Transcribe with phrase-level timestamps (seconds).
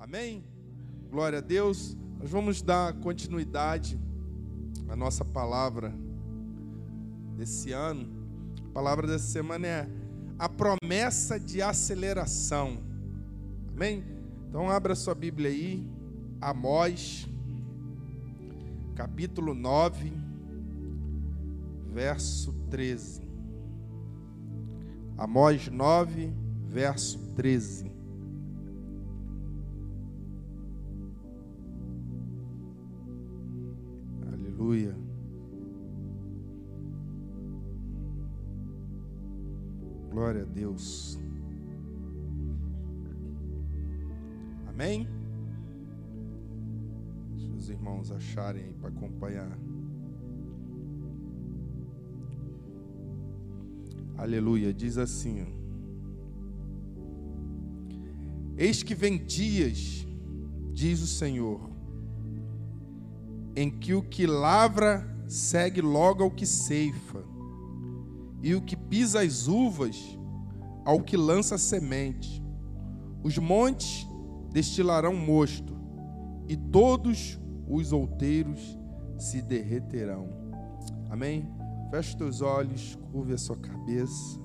[0.00, 0.42] Amém?
[1.10, 1.94] Glória a Deus.
[2.18, 4.00] Nós vamos dar continuidade
[4.88, 5.92] à nossa palavra
[7.36, 8.08] desse ano.
[8.70, 9.88] A palavra dessa semana é
[10.38, 12.78] a promessa de aceleração.
[13.68, 14.02] Amém?
[14.48, 15.86] Então abra sua Bíblia aí,
[16.40, 17.28] Amós,
[18.96, 20.10] capítulo 9,
[21.92, 23.20] verso 13.
[25.18, 26.32] Amós 9,
[26.70, 27.89] verso 13.
[34.70, 34.96] Aleluia.
[40.10, 41.18] Glória a Deus.
[44.68, 45.08] Amém?
[47.30, 49.58] Deixa os irmãos acharem aí para acompanhar.
[54.16, 54.72] Aleluia.
[54.72, 55.46] Diz assim:
[58.56, 60.06] Eis que vem dias,
[60.72, 61.69] diz o Senhor,
[63.60, 67.22] em que o que lavra segue logo ao que ceifa,
[68.42, 70.18] e o que pisa as uvas
[70.82, 72.42] ao que lança semente.
[73.22, 74.08] Os montes
[74.50, 75.76] destilarão mosto,
[76.48, 77.38] e todos
[77.68, 78.78] os outeiros
[79.18, 80.26] se derreterão.
[81.10, 81.46] Amém?
[81.90, 84.40] Feche teus olhos, curve a sua cabeça.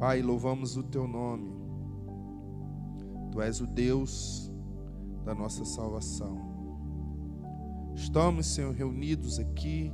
[0.00, 1.52] Pai, louvamos o teu nome.
[3.30, 4.50] Tu és o Deus
[5.26, 6.51] da nossa salvação.
[8.02, 9.92] Estamos, Senhor, reunidos aqui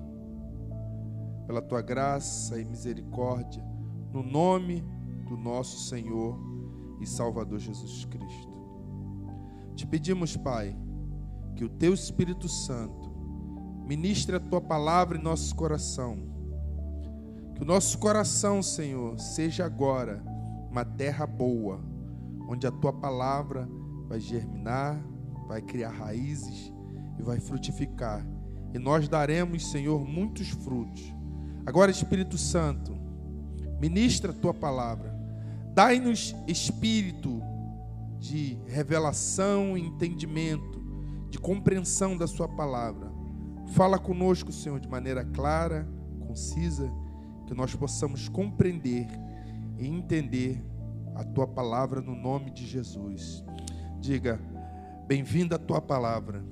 [1.47, 3.63] pela tua graça e misericórdia,
[4.11, 4.83] no nome
[5.29, 6.41] do nosso Senhor
[7.03, 8.49] e Salvador Jesus Cristo.
[9.77, 10.75] Te pedimos, Pai,
[11.55, 13.11] que o teu Espírito Santo
[13.87, 16.17] ministre a tua palavra em nosso coração.
[17.55, 20.25] Que o nosso coração, Senhor, seja agora
[20.71, 21.85] uma terra boa,
[22.49, 23.69] onde a tua palavra
[24.09, 24.99] vai germinar,
[25.47, 26.73] vai criar raízes
[27.19, 28.27] e vai frutificar.
[28.73, 31.03] E nós daremos, Senhor, muitos frutos.
[31.65, 32.97] Agora, Espírito Santo,
[33.81, 35.17] ministra a tua palavra.
[35.75, 37.41] Dai-nos espírito
[38.19, 40.83] de revelação e entendimento,
[41.31, 43.13] de compreensão da sua palavra.
[43.69, 45.89] Fala conosco, Senhor, de maneira clara,
[46.27, 46.91] concisa,
[47.47, 49.07] que nós possamos compreender
[49.79, 50.63] e entender
[51.15, 53.45] a tua palavra no nome de Jesus.
[54.01, 54.41] Diga,
[55.07, 56.45] bem-vinda a tua palavra.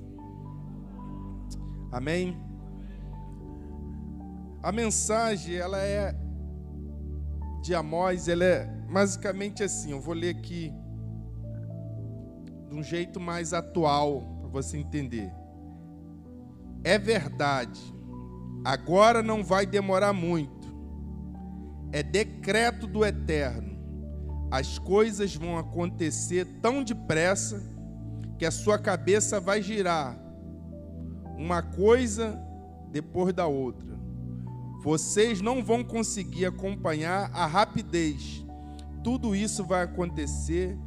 [1.91, 2.37] Amém?
[4.61, 6.13] A mensagem, ela é
[7.61, 10.73] de Amós, ela é basicamente assim, eu vou ler aqui
[12.69, 15.31] de um jeito mais atual para você entender.
[16.83, 17.81] É verdade.
[18.65, 20.67] Agora não vai demorar muito.
[21.91, 23.77] É decreto do eterno.
[24.51, 27.61] As coisas vão acontecer tão depressa
[28.37, 30.26] que a sua cabeça vai girar
[31.37, 32.37] uma coisa
[32.91, 33.97] depois da outra.
[34.83, 38.45] Vocês não vão conseguir acompanhar a rapidez.
[39.03, 40.77] Tudo isso vai acontecer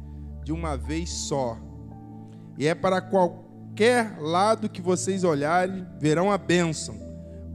[0.43, 1.57] de uma vez só.
[2.57, 6.99] E é para qualquer lado que vocês olharem, verão a bênção.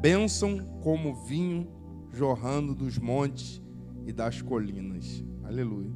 [0.00, 1.68] Bênção como vinho
[2.12, 3.60] jorrando dos montes
[4.06, 5.22] e das colinas.
[5.44, 5.90] Aleluia.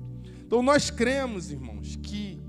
[0.44, 2.40] Então nós cremos, irmãos, que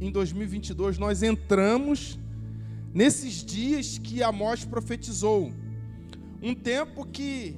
[0.00, 2.18] em 2022 nós entramos
[2.92, 5.52] nesses dias que Amós profetizou.
[6.42, 7.56] Um tempo que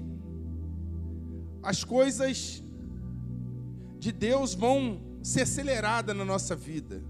[1.63, 2.63] as coisas
[3.99, 7.03] de Deus vão ser aceleradas na nossa vida.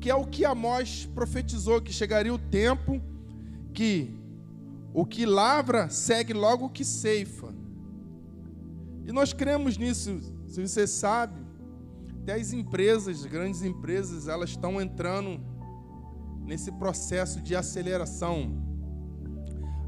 [0.00, 3.00] Que é o que Amós profetizou, que chegaria o tempo
[3.72, 4.14] que
[4.92, 7.52] o que lavra segue logo o que ceifa.
[9.04, 11.44] E nós cremos nisso, se você sabe,
[12.22, 15.40] até as empresas, grandes empresas, elas estão entrando
[16.44, 18.52] nesse processo de aceleração.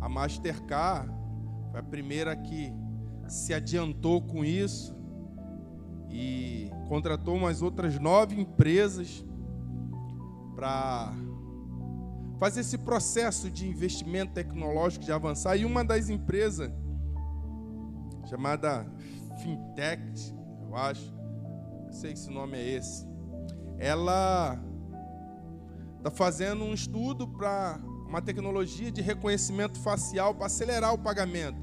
[0.00, 1.12] A Mastercard
[1.70, 2.72] foi a primeira que
[3.28, 4.96] se adiantou com isso
[6.10, 9.24] e contratou umas outras nove empresas
[10.54, 11.12] para
[12.38, 15.56] fazer esse processo de investimento tecnológico, de avançar.
[15.56, 16.70] E uma das empresas,
[18.26, 18.86] chamada
[19.42, 21.14] Fintech, eu acho,
[21.84, 23.06] não sei se o nome é esse,
[23.78, 24.58] ela
[26.06, 31.58] está fazendo um estudo para uma tecnologia de reconhecimento facial para acelerar o pagamento.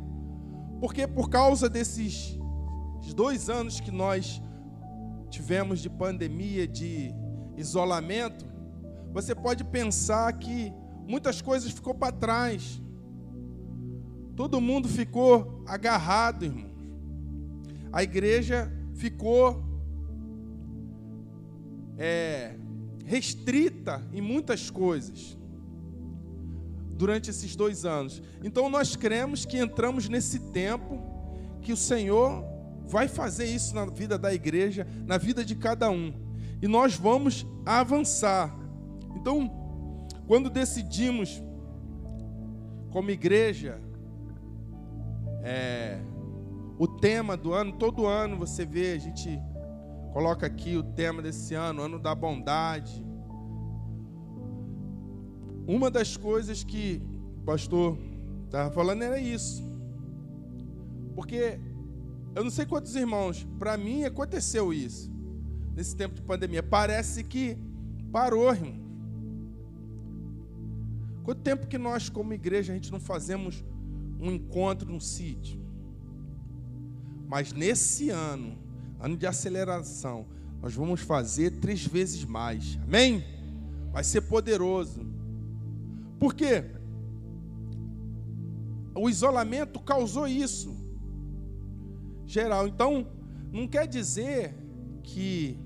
[0.81, 2.37] Porque por causa desses
[3.15, 4.41] dois anos que nós
[5.29, 7.13] tivemos de pandemia, de
[7.55, 8.45] isolamento,
[9.13, 10.73] você pode pensar que
[11.07, 12.81] muitas coisas ficou para trás.
[14.35, 16.73] Todo mundo ficou agarrado, irmãos.
[17.93, 19.63] A igreja ficou
[21.97, 22.57] é,
[23.05, 25.37] restrita em muitas coisas
[26.95, 28.21] durante esses dois anos.
[28.43, 31.01] Então nós cremos que entramos nesse tempo
[31.61, 32.43] que o Senhor
[32.85, 36.13] vai fazer isso na vida da igreja, na vida de cada um.
[36.61, 38.55] E nós vamos avançar.
[39.15, 39.49] Então,
[40.27, 41.41] quando decidimos,
[42.89, 43.81] como igreja,
[45.43, 45.99] é,
[46.77, 49.39] o tema do ano, todo ano você vê, a gente
[50.13, 53.03] coloca aqui o tema desse ano, ano da bondade.
[55.67, 57.01] Uma das coisas que
[57.41, 57.97] o pastor
[58.45, 59.63] estava falando era isso.
[61.15, 61.59] Porque
[62.35, 65.11] eu não sei quantos irmãos, para mim aconteceu isso.
[65.75, 66.61] Nesse tempo de pandemia.
[66.61, 67.57] Parece que
[68.11, 68.83] parou, irmão.
[71.23, 73.65] Quanto tempo que nós, como igreja, a gente não fazemos
[74.19, 75.59] um encontro num sítio?
[77.27, 78.57] Mas nesse ano,
[79.03, 80.25] ano de aceleração,
[80.61, 82.79] nós vamos fazer três vezes mais.
[82.81, 83.23] Amém?
[83.91, 85.05] Vai ser poderoso.
[86.17, 86.63] Por quê?
[88.95, 90.73] O isolamento causou isso
[92.25, 92.67] geral.
[92.67, 93.07] Então,
[93.51, 94.55] não quer dizer
[95.03, 95.57] que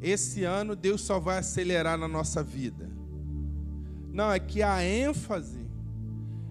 [0.00, 2.88] esse ano Deus só vai acelerar na nossa vida.
[4.12, 5.66] Não, é que a ênfase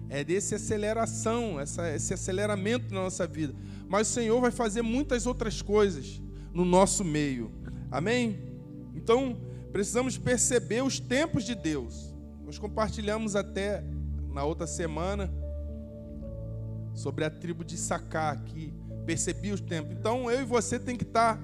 [0.08, 3.54] é desse aceleração, essa, esse aceleramento na nossa vida.
[3.88, 6.20] Mas o Senhor vai fazer muitas outras coisas
[6.52, 7.50] no nosso meio.
[7.90, 8.38] Amém?
[8.94, 9.36] Então,
[9.72, 12.14] precisamos perceber os tempos de Deus.
[12.44, 13.84] Nós compartilhamos até
[14.32, 15.32] na outra semana
[16.94, 18.72] sobre a tribo de Sacar, que
[19.04, 19.92] percebi os tempos.
[19.92, 21.40] Então eu e você tem que estar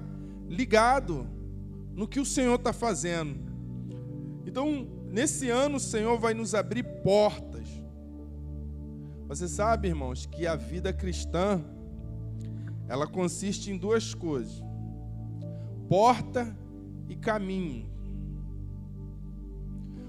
[0.49, 1.27] ligado
[1.93, 3.35] no que o Senhor está fazendo.
[4.45, 7.67] Então, nesse ano, o Senhor vai nos abrir portas.
[9.27, 11.63] Você sabe, irmãos, que a vida cristã
[12.87, 14.61] ela consiste em duas coisas:
[15.87, 16.55] porta
[17.07, 17.91] e caminho.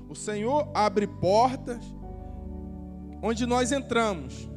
[0.09, 1.85] O Senhor abre portas
[3.23, 4.49] onde nós entramos.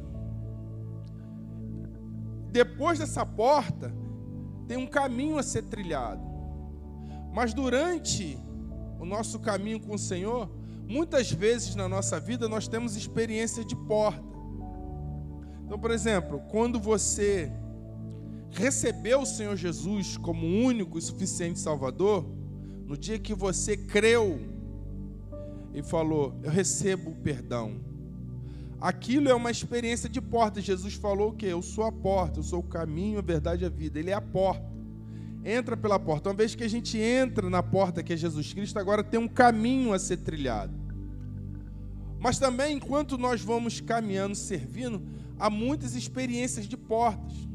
[2.50, 3.92] Depois dessa porta,
[4.66, 6.22] tem um caminho a ser trilhado.
[7.32, 8.38] Mas durante
[9.00, 10.50] o nosso caminho com o Senhor,
[10.86, 14.22] muitas vezes na nossa vida nós temos experiência de porta.
[15.64, 17.52] Então, por exemplo, quando você
[18.50, 22.26] recebeu o Senhor Jesus como único e suficiente Salvador,
[22.86, 24.40] no dia que você creu
[25.74, 27.80] e falou: Eu recebo o perdão,
[28.80, 30.60] Aquilo é uma experiência de porta.
[30.60, 31.46] Jesus falou o quê?
[31.46, 33.98] Eu sou a porta, eu sou o caminho, a verdade e a vida.
[33.98, 34.64] Ele é a porta.
[35.44, 36.28] Entra pela porta.
[36.28, 39.26] Uma vez que a gente entra na porta que é Jesus Cristo, agora tem um
[39.26, 40.72] caminho a ser trilhado.
[42.20, 45.02] Mas também, enquanto nós vamos caminhando, servindo,
[45.38, 47.47] há muitas experiências de portas.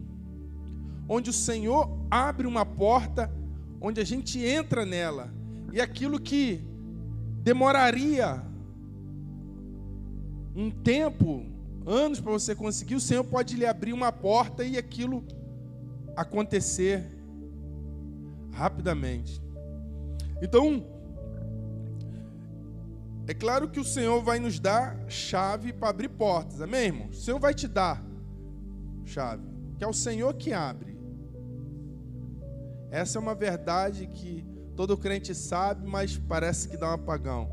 [1.07, 3.31] Onde o Senhor abre uma porta,
[3.81, 5.33] onde a gente entra nela.
[5.71, 6.61] E aquilo que
[7.41, 8.41] demoraria
[10.55, 11.45] um tempo,
[11.85, 15.23] anos para você conseguir, o Senhor pode lhe abrir uma porta e aquilo
[16.15, 17.05] acontecer
[18.51, 19.41] rapidamente.
[20.41, 20.85] Então,
[23.27, 27.07] é claro que o Senhor vai nos dar chave para abrir portas, amém, irmão?
[27.07, 28.03] O Senhor vai te dar
[29.05, 29.47] chave,
[29.77, 30.92] que é o Senhor que abre.
[32.93, 34.45] Essa é uma verdade que
[34.75, 37.49] todo crente sabe, mas parece que dá um apagão.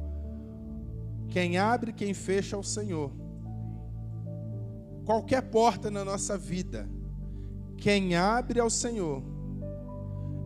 [1.30, 3.10] Quem abre, quem fecha é o Senhor.
[5.06, 6.86] Qualquer porta na nossa vida,
[7.78, 9.22] quem abre é o Senhor.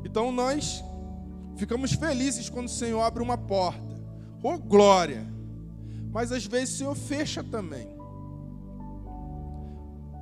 [0.04, 0.84] Então nós
[1.56, 4.00] ficamos felizes quando o Senhor abre uma porta.
[4.44, 5.26] Oh glória!
[6.12, 7.88] Mas às vezes o Senhor fecha também.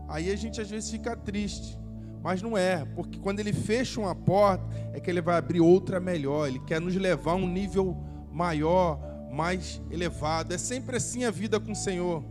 [0.08, 1.81] Aí a gente às vezes fica triste.
[2.23, 5.99] Mas não é, porque quando ele fecha uma porta, é que ele vai abrir outra
[5.99, 6.47] melhor.
[6.47, 7.97] Ele quer nos levar a um nível
[8.31, 9.00] maior,
[9.33, 10.55] mais elevado.
[10.55, 12.23] É sempre assim a vida com o Senhor.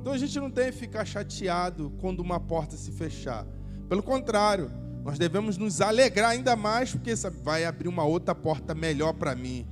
[0.00, 3.44] Então a gente não tem que ficar chateado quando uma porta se fechar.
[3.88, 4.70] Pelo contrário,
[5.04, 9.66] nós devemos nos alegrar ainda mais, porque vai abrir uma outra porta melhor para mim.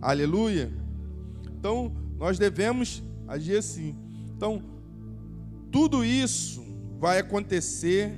[0.00, 0.72] Aleluia.
[1.58, 3.96] Então, nós devemos agir assim.
[4.36, 4.62] Então,
[5.72, 6.69] tudo isso
[7.00, 8.12] vai acontecer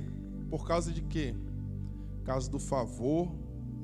[0.49, 1.33] por causa de quê?
[2.17, 3.33] Por causa do favor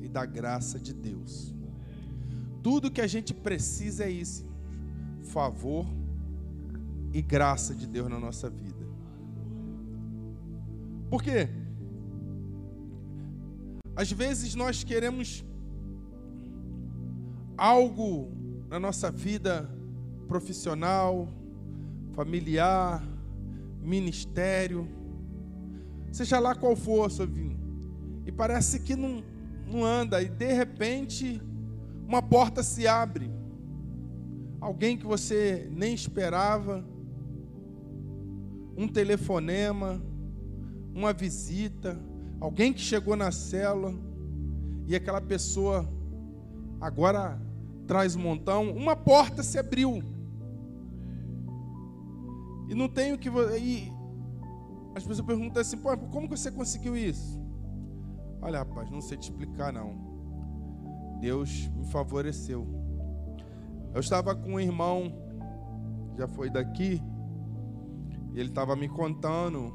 [0.02, 1.56] e da graça de Deus.
[2.62, 4.46] Tudo que a gente precisa é isso:
[5.24, 5.86] favor
[7.14, 8.86] e graça de Deus na nossa vida.
[11.10, 11.48] Por quê?
[13.96, 15.46] Às vezes nós queremos
[17.58, 18.32] algo
[18.70, 19.70] na nossa vida
[20.28, 21.28] profissional,
[22.12, 23.02] familiar,
[23.82, 24.88] ministério,
[26.12, 27.56] seja lá qual for vida,
[28.26, 29.24] e parece que não,
[29.66, 31.42] não anda, e de repente
[32.08, 33.30] uma porta se abre.
[34.60, 36.84] Alguém que você nem esperava,
[38.76, 40.02] um telefonema,
[40.94, 42.00] uma visita,
[42.40, 43.94] alguém que chegou na célula
[44.88, 45.88] e aquela pessoa
[46.82, 47.40] agora
[47.86, 50.04] traz um montão, uma porta se abriu.
[52.70, 53.28] E não tem o que.
[53.60, 53.92] E
[54.96, 57.42] as pessoas perguntam assim: Pô, como você conseguiu isso?
[58.40, 59.98] Olha, rapaz, não sei te explicar não.
[61.20, 62.66] Deus me favoreceu.
[63.94, 65.12] Eu estava com um irmão,
[66.16, 67.02] já foi daqui,
[68.34, 69.74] e ele estava me contando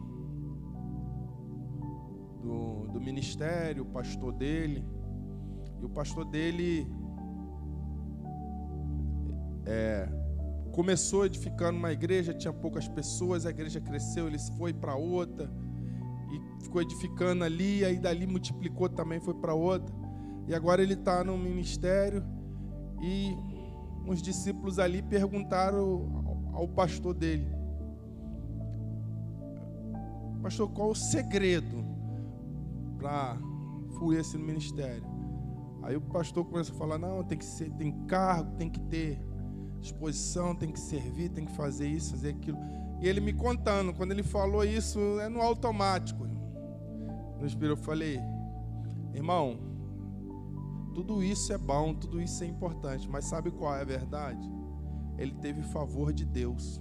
[2.41, 4.87] do, do ministério, o pastor dele.
[5.81, 6.87] E o pastor dele
[9.67, 10.09] é,
[10.75, 15.49] começou edificando uma igreja, tinha poucas pessoas, a igreja cresceu, ele foi para outra
[16.33, 19.95] e ficou edificando ali, aí dali multiplicou também, foi para outra.
[20.49, 22.25] E agora ele está no ministério
[23.01, 23.37] e
[24.05, 27.47] uns discípulos ali perguntaram ao pastor dele:
[30.43, 31.85] Pastor, qual o segredo
[32.99, 33.39] para
[33.97, 35.07] fluir esse ministério?
[35.85, 39.34] Aí o pastor começa a falar: não, tem que ser, tem cargo, tem que ter
[39.85, 42.59] disposição, tem que servir, tem que fazer isso, fazer aquilo.
[43.01, 46.27] E ele me contando, quando ele falou isso, é no automático.
[47.39, 48.19] No espírito eu falei:
[49.13, 49.59] irmão,
[50.95, 54.51] tudo isso é bom, tudo isso é importante, mas sabe qual é a verdade?
[55.19, 56.81] Ele teve favor de Deus.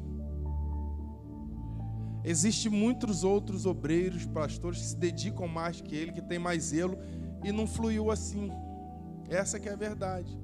[2.23, 6.97] Existem muitos outros obreiros, pastores que se dedicam mais que ele, que tem mais zelo
[7.43, 8.49] e não fluiu assim.
[9.27, 10.42] Essa que é a verdade.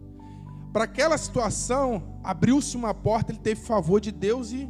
[0.71, 4.69] Para aquela situação, abriu-se uma porta, ele teve favor de Deus e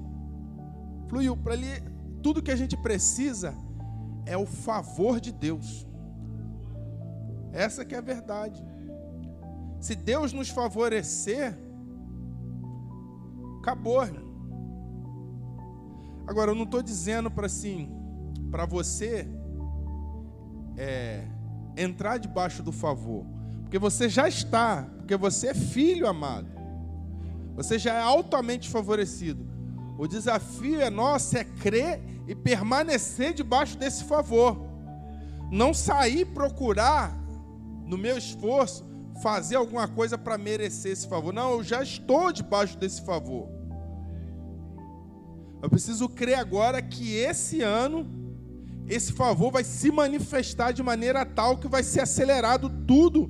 [1.08, 1.36] fluiu.
[1.36, 1.68] Para ele,
[2.24, 3.54] tudo que a gente precisa
[4.26, 5.86] é o favor de Deus.
[7.52, 8.64] Essa que é a verdade.
[9.80, 11.58] Se Deus nos favorecer,
[13.60, 14.02] acabou.
[16.28, 17.90] Agora, eu não estou dizendo para assim,
[18.52, 19.28] para você
[20.78, 21.26] é,
[21.76, 23.26] entrar debaixo do favor.
[23.62, 26.48] Porque você já está, porque você é filho amado.
[27.56, 29.44] Você já é altamente favorecido.
[29.98, 34.56] O desafio é nosso é crer e permanecer debaixo desse favor.
[35.52, 37.18] Não sair procurar
[37.88, 38.88] no meu esforço
[39.24, 41.34] fazer alguma coisa para merecer esse favor.
[41.34, 43.50] Não, eu já estou debaixo desse favor.
[45.60, 48.06] Eu preciso crer agora que esse ano
[48.88, 53.28] esse favor vai se manifestar de maneira tal que vai ser acelerado tudo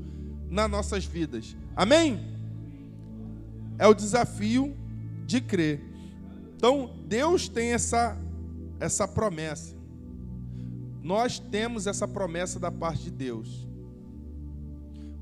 [0.49, 1.55] nas nossas vidas.
[1.79, 2.19] Amém?
[3.77, 4.75] É o desafio
[5.25, 5.79] de crer.
[6.57, 8.17] Então, Deus tem essa,
[8.81, 9.77] essa promessa.
[11.01, 13.65] Nós temos essa promessa da parte de Deus.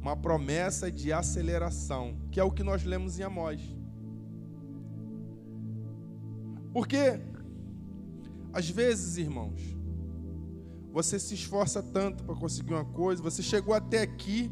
[0.02, 3.62] Uma promessa de aceleração, que é o que nós lemos em Amós.
[6.74, 7.20] Porque,
[8.52, 9.62] às vezes, irmãos,
[10.92, 14.52] você se esforça tanto para conseguir uma coisa, você chegou até aqui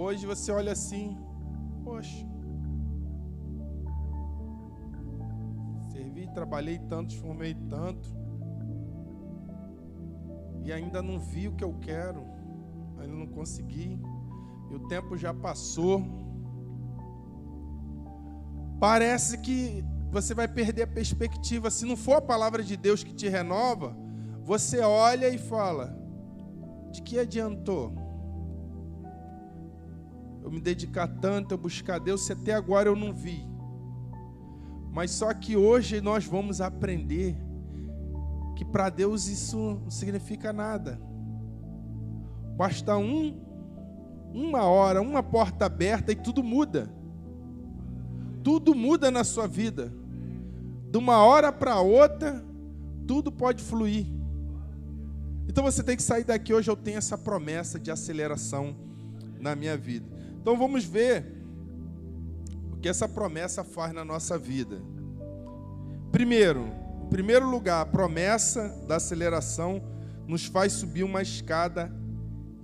[0.00, 1.18] Hoje você olha assim,
[1.82, 2.24] poxa,
[5.90, 8.08] servi, trabalhei tanto, formei tanto,
[10.62, 12.22] e ainda não vi o que eu quero,
[12.96, 14.00] ainda não consegui,
[14.70, 16.00] e o tempo já passou.
[18.78, 21.72] Parece que você vai perder a perspectiva.
[21.72, 23.96] Se não for a palavra de Deus que te renova,
[24.44, 25.92] você olha e fala:
[26.92, 27.97] de que adiantou?
[30.42, 33.46] Eu me dedicar tanto, eu buscar Deus, se até agora eu não vi.
[34.92, 37.36] Mas só que hoje nós vamos aprender
[38.56, 41.00] que para Deus isso não significa nada.
[42.56, 43.40] Basta um,
[44.32, 46.90] uma hora, uma porta aberta e tudo muda.
[48.42, 49.92] Tudo muda na sua vida.
[50.90, 52.44] De uma hora para outra,
[53.06, 54.06] tudo pode fluir.
[55.46, 56.68] Então você tem que sair daqui hoje.
[56.68, 58.76] Eu tenho essa promessa de aceleração
[59.38, 60.17] na minha vida.
[60.48, 61.26] Então vamos ver
[62.72, 64.80] o que essa promessa faz na nossa vida.
[66.10, 66.70] Primeiro,
[67.04, 69.82] em primeiro lugar, a promessa da aceleração
[70.26, 71.94] nos faz subir uma escada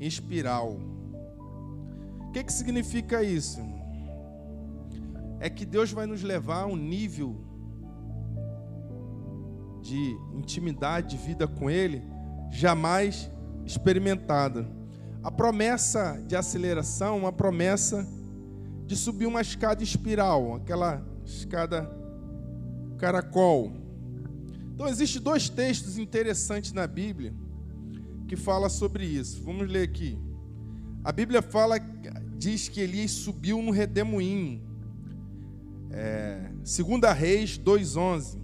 [0.00, 0.80] em espiral.
[2.20, 3.60] O que, que significa isso?
[5.38, 7.36] É que Deus vai nos levar a um nível
[9.82, 12.02] de intimidade, de vida com Ele,
[12.50, 13.30] jamais
[13.66, 14.83] experimentado.
[15.24, 18.06] A promessa de aceleração, uma promessa
[18.86, 21.90] de subir uma escada espiral, aquela escada
[22.98, 23.72] caracol.
[24.74, 27.32] Então existem dois textos interessantes na Bíblia
[28.28, 29.42] que fala sobre isso.
[29.42, 30.18] Vamos ler aqui.
[31.02, 31.78] A Bíblia fala
[32.36, 34.62] diz que Elias subiu no redemoinho.
[35.90, 38.38] É, Segunda Reis 2:11.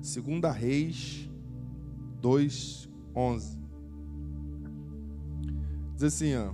[0.00, 1.28] Segunda Reis
[2.22, 3.63] 2:11.
[5.94, 6.50] Diz assim, ó.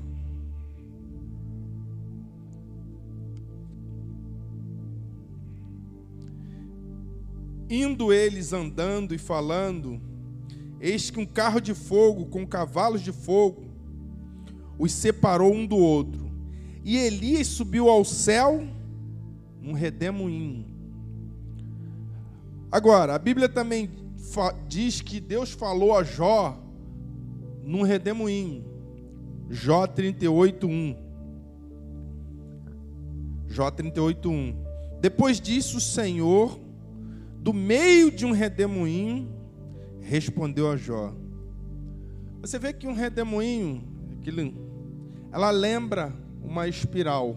[7.68, 10.00] Indo eles andando e falando,
[10.80, 13.70] eis que um carro de fogo com cavalos de fogo
[14.78, 16.30] os separou um do outro.
[16.84, 18.66] E Elias subiu ao céu
[19.60, 20.64] num redemoinho.
[22.72, 23.90] Agora, a Bíblia também
[24.68, 26.58] diz que Deus falou a Jó
[27.62, 28.69] num redemoinho.
[29.50, 30.96] Jó 38:1.
[33.48, 34.54] Jó 38:1.
[35.00, 36.60] Depois disso, o Senhor,
[37.40, 39.28] do meio de um redemoinho,
[40.00, 41.12] respondeu a Jó.
[42.40, 43.82] Você vê que um redemoinho,
[44.18, 44.54] aquilo,
[45.32, 46.14] ela lembra
[46.44, 47.36] uma espiral,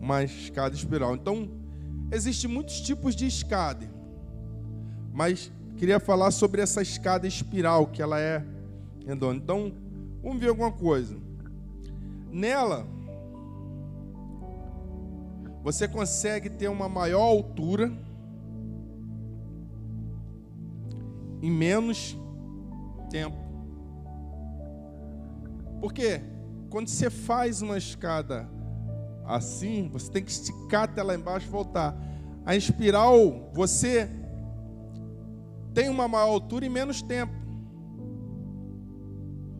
[0.00, 1.14] uma escada espiral.
[1.14, 1.48] Então,
[2.10, 3.88] existem muitos tipos de escada,
[5.12, 8.44] mas queria falar sobre essa escada espiral que ela é
[9.06, 9.36] redonda.
[9.36, 9.72] Então,
[10.24, 11.16] vamos ver alguma coisa.
[12.32, 12.86] Nela,
[15.62, 17.92] você consegue ter uma maior altura
[21.42, 22.16] em menos
[23.10, 23.36] tempo.
[25.80, 26.22] Por quê?
[26.70, 28.48] Quando você faz uma escada
[29.26, 31.96] assim, você tem que esticar até lá embaixo e voltar.
[32.46, 34.08] A espiral, você
[35.72, 37.43] tem uma maior altura e menos tempo.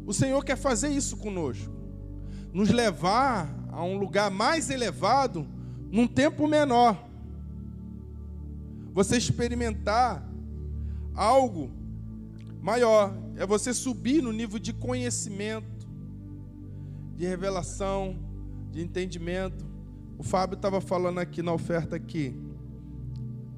[0.06, 1.73] O Senhor quer fazer isso conosco,
[2.52, 5.46] nos levar a um lugar mais elevado
[5.90, 7.08] num tempo menor.
[8.92, 10.28] Você experimentar
[11.14, 11.70] algo
[12.61, 15.88] maior, é você subir no nível de conhecimento,
[17.16, 18.16] de revelação,
[18.70, 19.64] de entendimento.
[20.18, 22.34] O Fábio estava falando aqui na oferta aqui.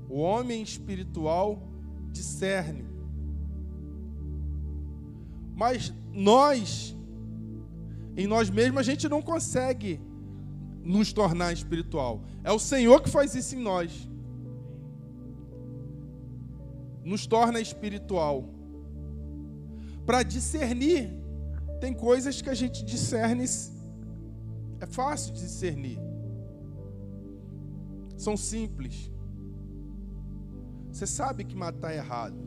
[0.08, 1.62] O homem espiritual
[2.10, 2.95] discerne.
[5.56, 6.94] Mas nós,
[8.14, 9.98] em nós mesmos, a gente não consegue
[10.84, 12.22] nos tornar espiritual.
[12.44, 14.06] É o Senhor que faz isso em nós.
[17.02, 18.44] Nos torna espiritual.
[20.04, 21.10] Para discernir,
[21.80, 23.44] tem coisas que a gente discerne,
[24.78, 25.98] é fácil discernir.
[28.18, 29.10] São simples.
[30.92, 32.46] Você sabe que matar é errado.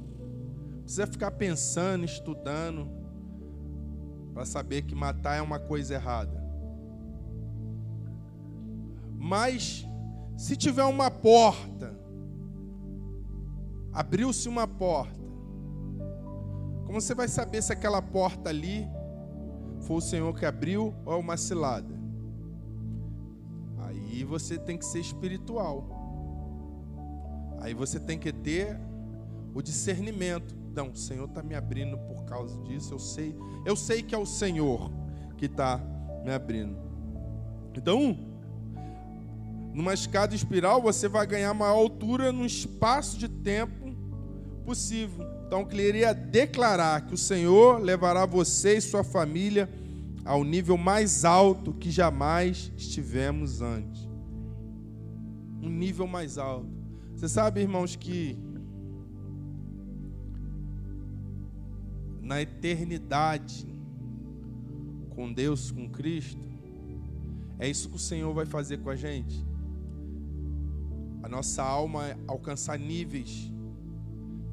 [0.84, 2.99] Precisa ficar pensando, estudando,
[4.40, 6.42] para saber que matar é uma coisa errada.
[9.18, 9.86] Mas,
[10.38, 11.94] se tiver uma porta,
[13.92, 15.20] abriu-se uma porta,
[16.86, 18.88] como você vai saber se aquela porta ali
[19.82, 21.94] foi o Senhor que abriu ou é uma cilada?
[23.80, 25.84] Aí você tem que ser espiritual.
[27.60, 28.80] Aí você tem que ter
[29.54, 30.56] o discernimento.
[30.80, 32.94] Não, o Senhor está me abrindo por causa disso.
[32.94, 34.90] Eu sei, eu sei que é o Senhor
[35.38, 35.78] que está
[36.24, 36.78] me abrindo.
[37.76, 38.18] Então,
[39.74, 43.94] numa escada espiral, você vai ganhar maior altura no espaço de tempo
[44.64, 45.28] possível.
[45.46, 49.70] Então, eu queria declarar que o Senhor levará você e sua família
[50.24, 54.08] ao nível mais alto que jamais estivemos antes.
[55.62, 56.70] Um nível mais alto.
[57.18, 58.40] Você sabe, irmãos, que
[62.30, 63.66] na eternidade
[65.10, 66.48] com Deus, com Cristo,
[67.58, 69.44] é isso que o Senhor vai fazer com a gente.
[71.24, 73.52] A nossa alma alcançar níveis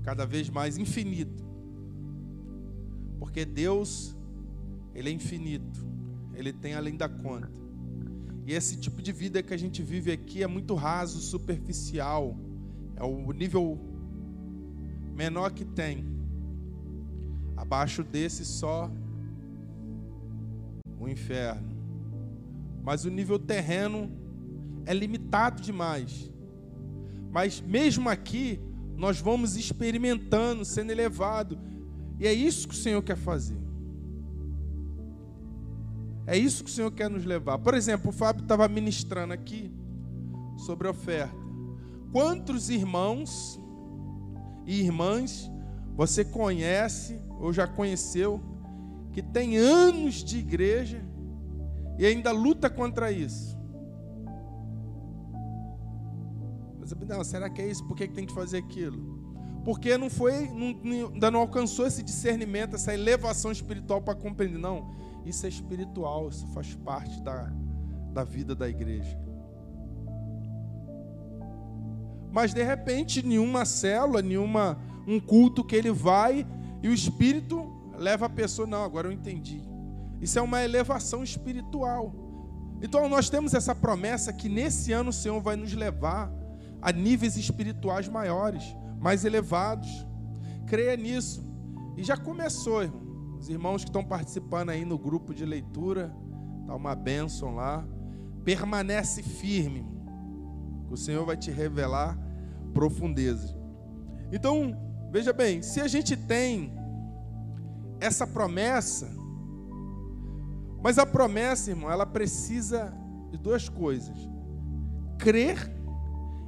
[0.02, 1.44] cada vez mais infinito.
[3.18, 4.16] Porque Deus,
[4.94, 5.86] ele é infinito.
[6.32, 7.60] Ele tem além da conta.
[8.46, 12.34] E esse tipo de vida que a gente vive aqui é muito raso, superficial
[12.96, 13.78] é o nível
[15.14, 16.15] menor que tem.
[17.66, 18.88] Abaixo desse só
[21.00, 21.68] o inferno.
[22.84, 24.08] Mas o nível terreno
[24.86, 26.30] é limitado demais.
[27.32, 28.60] Mas mesmo aqui,
[28.96, 31.58] nós vamos experimentando, sendo elevado.
[32.20, 33.58] E é isso que o Senhor quer fazer.
[36.24, 37.58] É isso que o Senhor quer nos levar.
[37.58, 39.72] Por exemplo, o Fábio estava ministrando aqui
[40.56, 41.34] sobre oferta.
[42.12, 43.60] Quantos irmãos
[44.64, 45.50] e irmãs
[45.96, 48.40] você conhece ou já conheceu
[49.12, 51.02] que tem anos de igreja
[51.98, 53.56] e ainda luta contra isso?
[57.08, 57.84] Não, será que é isso?
[57.86, 59.16] Por que tem que fazer aquilo?
[59.64, 64.58] Porque não foi, não, ainda não alcançou esse discernimento, essa elevação espiritual para compreender.
[64.58, 64.94] Não,
[65.24, 67.52] Isso é espiritual, isso faz parte da,
[68.12, 69.18] da vida da igreja.
[72.30, 76.46] Mas de repente, nenhuma célula, nenhuma um culto que ele vai
[76.82, 79.62] e o espírito leva a pessoa, não, agora eu entendi.
[80.20, 82.14] Isso é uma elevação espiritual.
[82.80, 86.30] Então nós temos essa promessa que nesse ano o Senhor vai nos levar
[86.80, 88.64] a níveis espirituais maiores,
[89.00, 90.06] mais elevados.
[90.66, 91.44] Creia nisso.
[91.96, 93.06] E já começou, irmão.
[93.38, 96.14] Os irmãos que estão participando aí no grupo de leitura,
[96.66, 97.86] tá uma bênção lá.
[98.44, 99.86] Permanece firme.
[100.90, 102.18] O Senhor vai te revelar
[102.72, 103.54] profundezas.
[104.32, 104.76] Então,
[105.16, 106.74] veja bem, se a gente tem
[107.98, 109.08] essa promessa,
[110.82, 112.92] mas a promessa, irmão, ela precisa
[113.30, 114.14] de duas coisas:
[115.16, 115.72] crer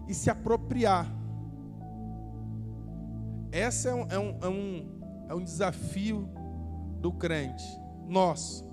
[0.07, 1.11] e se apropriar.
[3.50, 5.00] Esse é um, é um, é um,
[5.31, 6.28] é um desafio
[7.00, 7.64] do crente,
[8.07, 8.68] nosso,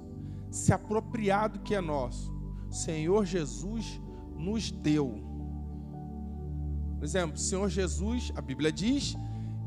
[0.52, 2.36] se apropriar do que é nosso.
[2.70, 4.02] Senhor Jesus
[4.36, 5.24] nos deu.
[6.98, 9.16] Por exemplo, Senhor Jesus, a Bíblia diz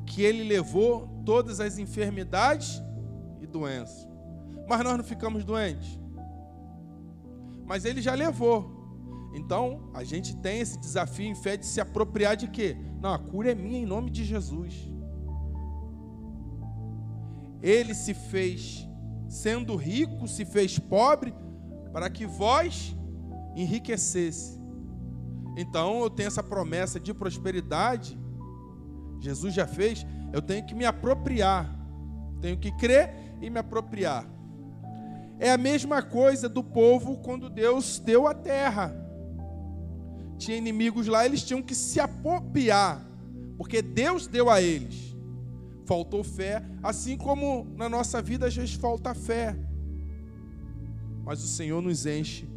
[0.09, 2.83] que ele levou todas as enfermidades
[3.41, 4.09] e doenças.
[4.69, 5.99] Mas nós não ficamos doentes.
[7.65, 8.77] Mas ele já levou.
[9.35, 12.77] Então, a gente tem esse desafio em fé de se apropriar de quê?
[13.01, 14.75] Não, a cura é minha em nome de Jesus.
[17.63, 18.89] Ele se fez,
[19.29, 21.35] sendo rico, se fez pobre,
[21.93, 22.97] para que vós
[23.55, 24.59] enriquecesse.
[25.57, 28.19] Então, eu tenho essa promessa de prosperidade.
[29.21, 31.75] Jesus já fez, eu tenho que me apropriar.
[32.41, 34.27] Tenho que crer e me apropriar.
[35.39, 38.95] É a mesma coisa do povo quando Deus deu a terra.
[40.37, 43.05] Tinha inimigos lá, eles tinham que se apropriar,
[43.57, 45.17] porque Deus deu a eles.
[45.85, 49.57] Faltou fé, assim como na nossa vida às vezes falta fé.
[51.25, 52.49] Mas o Senhor nos enche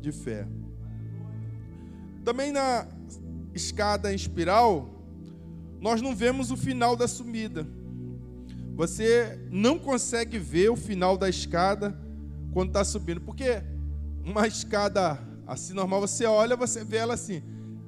[0.00, 0.46] de fé.
[2.24, 2.86] Também na
[3.54, 4.99] escada em espiral,
[5.80, 7.66] nós não vemos o final da subida.
[8.74, 11.98] Você não consegue ver o final da escada
[12.52, 13.62] quando está subindo, porque
[14.24, 17.42] uma escada assim normal, você olha, você vê ela assim.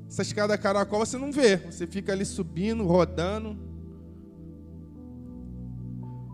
[0.09, 3.57] Essa escada caracol você não vê, você fica ali subindo, rodando.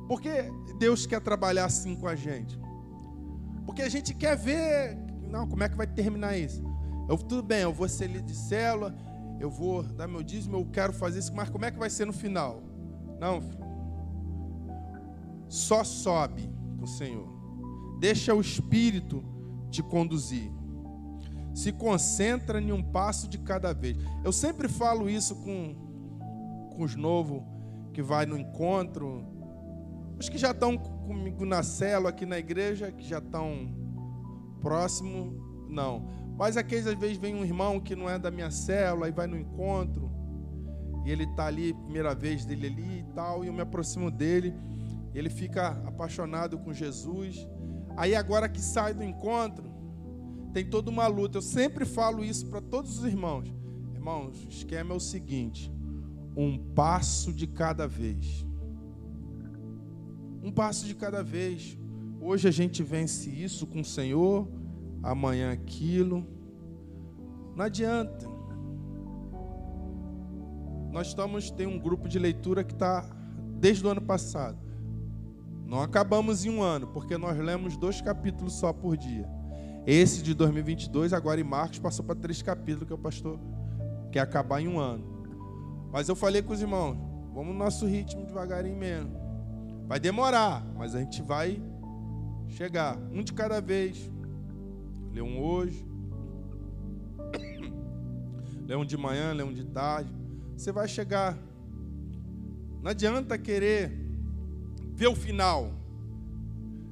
[0.09, 0.31] Por que
[0.79, 2.59] Deus quer trabalhar assim com a gente?
[3.67, 4.97] Porque a gente quer ver,
[5.29, 6.63] não, como é que vai terminar isso?
[7.09, 8.97] Eu, tudo bem, eu vou ser líder de célula,
[9.41, 12.07] eu vou dar meu dízimo, eu quero fazer isso, mas como é que vai ser
[12.07, 12.63] no final?
[13.21, 13.69] Não, filho
[15.49, 16.49] só sobe
[16.81, 17.27] o Senhor.
[17.99, 19.25] Deixa o Espírito
[19.71, 20.53] te conduzir.
[21.55, 23.97] Se concentra em um passo de cada vez.
[24.23, 25.75] Eu sempre falo isso com,
[26.71, 27.43] com os novos
[27.93, 29.25] que vai no encontro.
[30.19, 33.75] Os que já estão comigo na célula aqui na igreja, que já estão
[34.61, 36.07] próximo, não.
[36.39, 39.27] Mas aqueles às vezes vem um irmão que não é da minha célula e vai
[39.27, 40.11] no encontro.
[41.05, 44.55] E ele está ali, primeira vez dele ali e tal, e eu me aproximo dele
[45.15, 47.47] ele fica apaixonado com Jesus.
[47.97, 49.69] Aí agora que sai do encontro,
[50.53, 51.39] tem toda uma luta.
[51.39, 53.53] Eu sempre falo isso para todos os irmãos.
[53.95, 55.73] Irmãos, o esquema é o seguinte:
[56.37, 58.47] um passo de cada vez.
[60.43, 61.77] Um passo de cada vez.
[62.21, 64.49] Hoje a gente vence isso com o Senhor,
[65.03, 66.27] amanhã aquilo.
[67.55, 68.27] Não adianta.
[70.91, 73.05] Nós estamos tem um grupo de leitura que está
[73.61, 74.59] desde o ano passado.
[75.67, 79.29] Não acabamos em um ano, porque nós lemos dois capítulos só por dia.
[79.87, 83.39] Esse de 2022, agora em Marcos, passou para três capítulos que o pastor
[84.11, 85.05] quer acabar em um ano.
[85.93, 86.97] Mas eu falei com os irmãos,
[87.35, 89.11] vamos no nosso ritmo devagarinho mesmo.
[89.87, 91.63] Vai demorar, mas a gente vai
[92.49, 92.99] chegar.
[93.13, 94.11] Um de cada vez.
[95.19, 95.85] Lê um hoje.
[98.65, 100.15] Lê um de manhã, lê um de tarde.
[100.57, 101.37] Você vai chegar.
[102.81, 103.91] Não adianta querer
[104.95, 105.73] ver o final.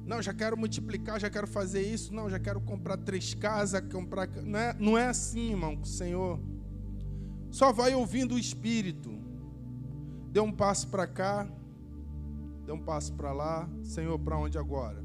[0.05, 2.13] Não, já quero multiplicar, já quero fazer isso.
[2.13, 4.27] Não, já quero comprar três casas, comprar.
[4.27, 6.37] Não é, não é assim, irmão, Senhor.
[7.49, 9.09] Só vai ouvindo o Espírito.
[10.33, 11.47] Dê um passo para cá,
[12.65, 13.69] dê um passo para lá.
[13.83, 15.01] Senhor, para onde agora?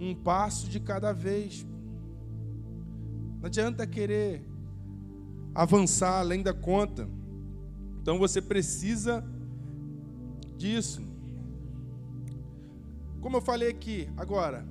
[0.00, 1.66] Um passo de cada vez.
[3.38, 4.44] Não adianta querer
[5.54, 7.08] avançar além da conta.
[8.00, 9.24] Então você precisa
[10.56, 11.02] disso.
[13.20, 14.66] Como eu falei aqui, agora,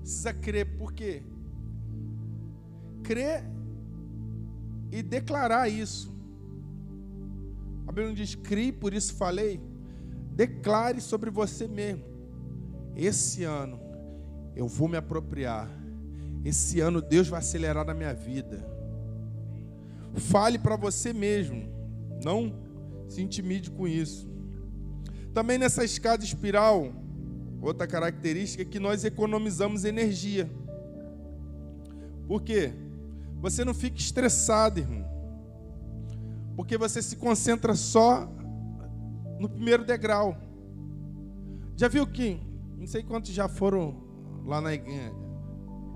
[0.00, 1.22] precisa crer, por quê?
[3.02, 3.44] Crer
[4.90, 6.16] e declarar isso.
[7.86, 9.60] A Bíblia diz, crie, por isso falei.
[10.34, 12.04] Declare sobre você mesmo.
[12.94, 13.80] Esse ano
[14.54, 15.77] Eu vou me apropriar.
[16.48, 18.66] Esse ano Deus vai acelerar na minha vida.
[20.14, 21.68] Fale para você mesmo.
[22.24, 22.54] Não
[23.06, 24.26] se intimide com isso.
[25.34, 26.90] Também nessa escada espiral,
[27.60, 30.50] outra característica é que nós economizamos energia.
[32.26, 32.72] Por quê?
[33.42, 35.04] Você não fica estressado, irmão.
[36.56, 38.26] Porque você se concentra só
[39.38, 40.34] no primeiro degrau.
[41.76, 42.40] Já viu que,
[42.78, 44.02] não sei quantos já foram
[44.46, 45.27] lá na igreja.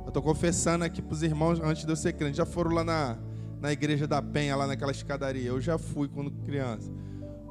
[0.02, 2.36] Eu estou confessando aqui para os irmãos antes de eu ser crente.
[2.36, 3.18] Já foram lá na,
[3.60, 5.48] na igreja da Penha, lá naquela escadaria.
[5.48, 6.90] Eu já fui quando criança.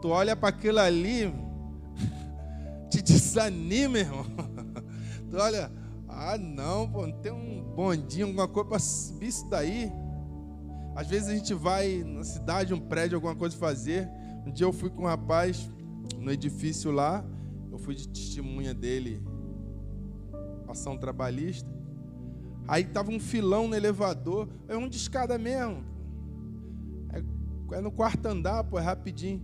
[0.02, 1.34] Tu olha para aquilo ali,
[2.90, 4.26] te desanima, irmão.
[5.32, 5.72] Tu olha,
[6.10, 9.90] ah não, pô, não tem um bondinho, alguma coisa para subir isso daí.
[10.94, 14.10] Às vezes a gente vai na cidade, um prédio, alguma coisa fazer.
[14.46, 15.70] Um dia eu fui com um rapaz
[16.20, 17.24] no edifício lá,
[17.72, 19.24] eu fui de testemunha dele,
[20.68, 21.70] ação trabalhista.
[22.72, 25.84] Aí tava um filão no elevador, é um de escada mesmo.
[27.12, 29.42] É, é no quarto andar, pô, é rapidinho.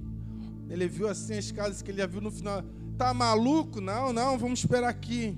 [0.69, 2.63] Ele viu assim as escadas que ele já viu no final.
[2.97, 3.81] Tá maluco?
[3.81, 5.37] Não, não, vamos esperar aqui.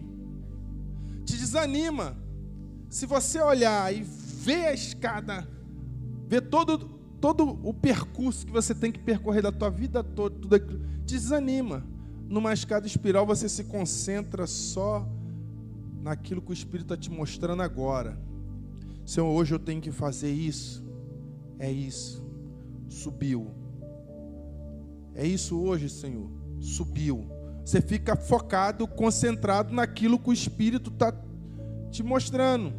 [1.26, 2.16] Te desanima.
[2.92, 5.50] Se você olhar e ver a escada,
[6.28, 6.78] ver todo,
[7.20, 11.84] todo o percurso que você tem que percorrer da tua vida toda, tudo aquilo, desanima.
[12.28, 15.10] Numa escada espiral você se concentra só
[16.02, 18.20] naquilo que o Espírito está te mostrando agora.
[19.06, 20.84] Senhor, hoje eu tenho que fazer isso.
[21.58, 22.26] É isso.
[22.88, 23.48] Subiu.
[25.14, 26.30] É isso hoje, Senhor.
[26.60, 27.28] Subiu.
[27.66, 31.14] Você fica focado, concentrado naquilo que o Espírito está
[31.92, 32.74] te mostrando.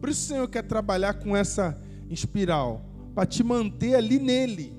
[0.00, 2.84] Por isso o Senhor quer trabalhar com essa espiral,
[3.14, 4.74] para te manter ali nele.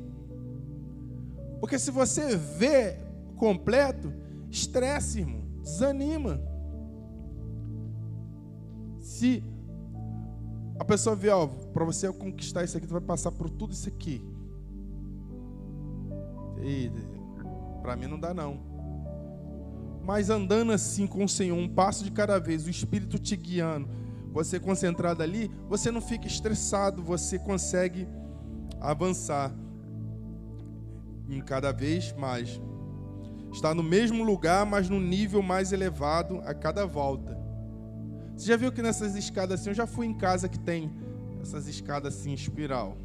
[1.60, 2.98] Porque se você vê
[3.38, 4.12] completo,
[4.50, 6.42] estresse, irmão, desanima.
[9.22, 9.44] Se
[10.80, 13.88] a pessoa vê, ó, para você conquistar isso aqui, tu vai passar por tudo isso
[13.88, 14.20] aqui.
[17.84, 18.60] Para mim não dá não.
[20.04, 23.88] Mas andando assim com o Senhor, um passo de cada vez, o Espírito te guiando,
[24.34, 28.08] você concentrado ali, você não fica estressado, você consegue
[28.80, 29.54] avançar
[31.30, 32.60] em cada vez mais.
[33.54, 37.41] Está no mesmo lugar, mas no nível mais elevado a cada volta.
[38.36, 40.92] Você já viu que nessas escadas assim, eu já fui em casa que tem
[41.42, 42.98] essas escadas assim, espiral.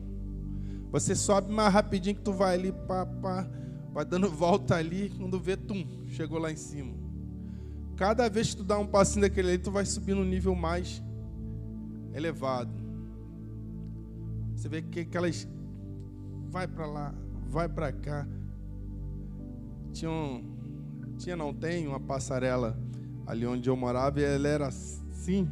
[0.90, 3.48] Você sobe mais rapidinho que tu vai ali, pá, pá,
[3.92, 6.94] vai dando volta ali, quando vê, tum, chegou lá em cima.
[7.96, 11.02] Cada vez que tu dá um passinho daquele ali, tu vai subir no nível mais
[12.14, 12.72] elevado.
[14.54, 15.46] Você vê que aquelas
[16.48, 17.14] vai para lá,
[17.48, 18.26] vai para cá.
[19.92, 20.56] Tinha um,
[21.18, 22.78] tinha não tem uma passarela
[23.26, 24.70] ali onde eu morava e ela era
[25.26, 25.48] assim.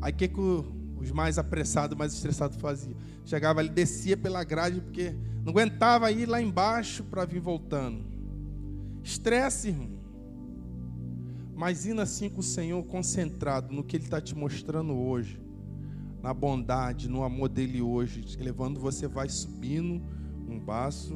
[0.00, 2.96] Aí que que os mais apressados, mais estressados faziam?
[3.24, 8.04] Chegava ali, descia pela grade porque não aguentava ir lá embaixo para vir voltando.
[9.02, 9.96] Estresse, irmão.
[11.54, 15.40] Mas indo assim com o Senhor concentrado no que Ele está te mostrando hoje,
[16.22, 20.02] na bondade, no amor dele hoje, levando você vai subindo
[20.48, 21.14] um passo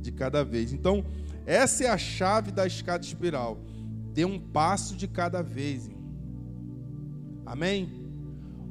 [0.00, 0.72] de cada vez.
[0.72, 1.04] Então,
[1.44, 3.58] essa é a chave da escada espiral.
[4.14, 5.86] Dê um passo de cada vez.
[5.86, 5.99] Irmão.
[7.50, 7.90] Amém?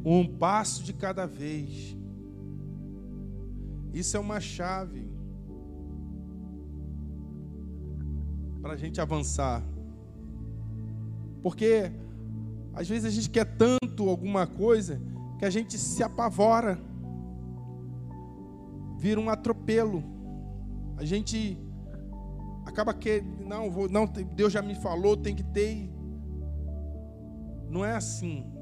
[0.06, 1.98] Um passo de cada vez.
[3.94, 5.06] Isso é uma chave
[8.62, 9.62] para a gente avançar.
[11.42, 11.92] Porque
[12.74, 15.02] às vezes a gente quer tanto alguma coisa
[15.38, 16.80] que a gente se apavora,
[18.98, 20.02] vira um atropelo.
[20.96, 21.60] A gente
[22.66, 25.90] acaba que não vou, não Deus já me falou, tem que ter.
[27.70, 28.58] Não é assim.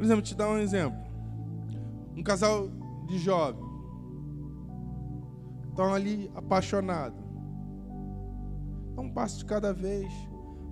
[0.00, 0.98] Por exemplo, te dar um exemplo.
[2.16, 2.70] Um casal
[3.06, 3.62] de jovem
[5.68, 7.22] estão ali apaixonados.
[8.96, 10.10] Dá um passo de cada vez.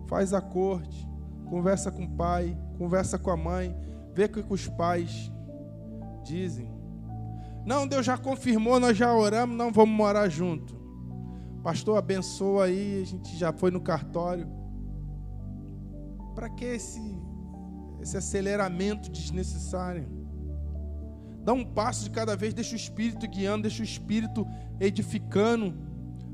[0.07, 1.07] Faz a corte,
[1.51, 3.77] conversa com o pai, conversa com a mãe,
[4.15, 5.31] Vê o que os pais
[6.25, 6.73] dizem.
[7.67, 10.75] Não, Deus já confirmou, nós já oramos, não vamos morar junto.
[11.63, 14.49] Pastor, abençoa aí, a gente já foi no cartório.
[16.35, 17.18] Para que esse,
[18.09, 20.09] esse aceleramento desnecessário?
[21.45, 24.47] Dá um passo de cada vez, deixa o Espírito guiando, deixa o Espírito
[24.81, 25.75] edificando.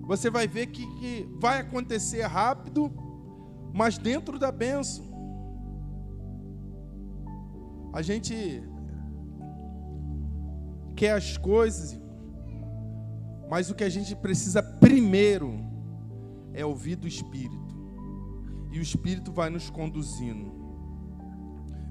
[0.03, 2.93] Você vai ver que, que vai acontecer rápido,
[3.73, 5.05] mas dentro da bênção.
[7.93, 8.63] A gente
[10.97, 12.01] quer as coisas,
[13.49, 15.59] mas o que a gente precisa primeiro
[16.53, 17.75] é ouvir do Espírito.
[18.73, 20.64] E o Espírito vai nos conduzindo.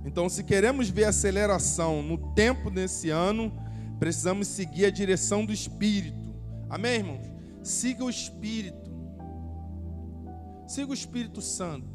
[0.05, 3.51] Então, se queremos ver aceleração no tempo desse ano,
[3.99, 6.33] precisamos seguir a direção do Espírito.
[6.69, 7.31] Amém, irmãos?
[7.61, 8.91] Siga o Espírito.
[10.67, 11.93] Siga o Espírito Santo.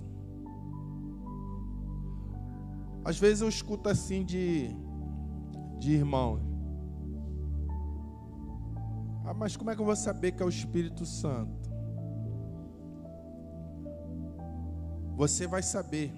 [3.04, 4.70] Às vezes eu escuto assim de,
[5.78, 6.40] de irmãos.
[9.24, 11.68] Ah, mas como é que eu vou saber que é o Espírito Santo?
[15.16, 16.12] Você vai saber.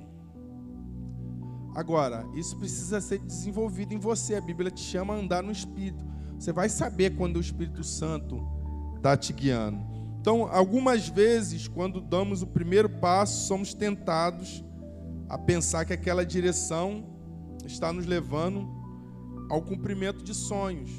[1.74, 4.34] Agora, isso precisa ser desenvolvido em você.
[4.34, 6.04] A Bíblia te chama a andar no Espírito.
[6.38, 8.40] Você vai saber quando o Espírito Santo
[8.96, 9.80] está te guiando.
[10.20, 14.64] Então, algumas vezes, quando damos o primeiro passo, somos tentados
[15.28, 17.04] a pensar que aquela direção
[17.64, 18.68] está nos levando
[19.48, 20.90] ao cumprimento de sonhos.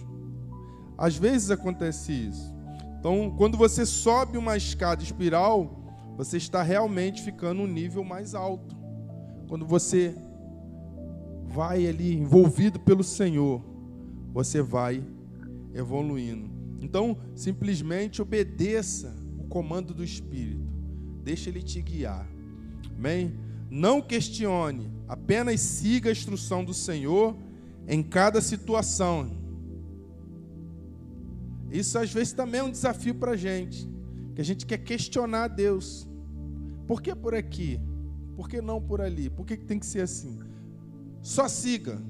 [0.98, 2.56] Às vezes acontece isso.
[3.00, 5.82] Então, quando você sobe uma escada espiral,
[6.18, 8.76] você está realmente ficando um nível mais alto.
[9.48, 10.16] Quando você
[11.52, 13.62] vai ali envolvido pelo Senhor,
[14.34, 15.04] você vai
[15.74, 16.50] evoluindo.
[16.82, 20.66] Então, simplesmente obedeça o comando do Espírito.
[21.24, 22.28] Deixa ele te guiar.
[22.98, 23.34] Amém?
[23.70, 27.36] Não questione, apenas siga a instrução do Senhor
[27.88, 29.32] em cada situação.
[31.70, 33.88] Isso às vezes também é um desafio para a gente,
[34.36, 36.08] que a gente quer questionar Deus.
[36.88, 37.80] Por que por aqui?
[38.36, 39.30] Por que não por ali?
[39.30, 40.51] Por que tem que ser assim?
[41.22, 42.02] Só siga.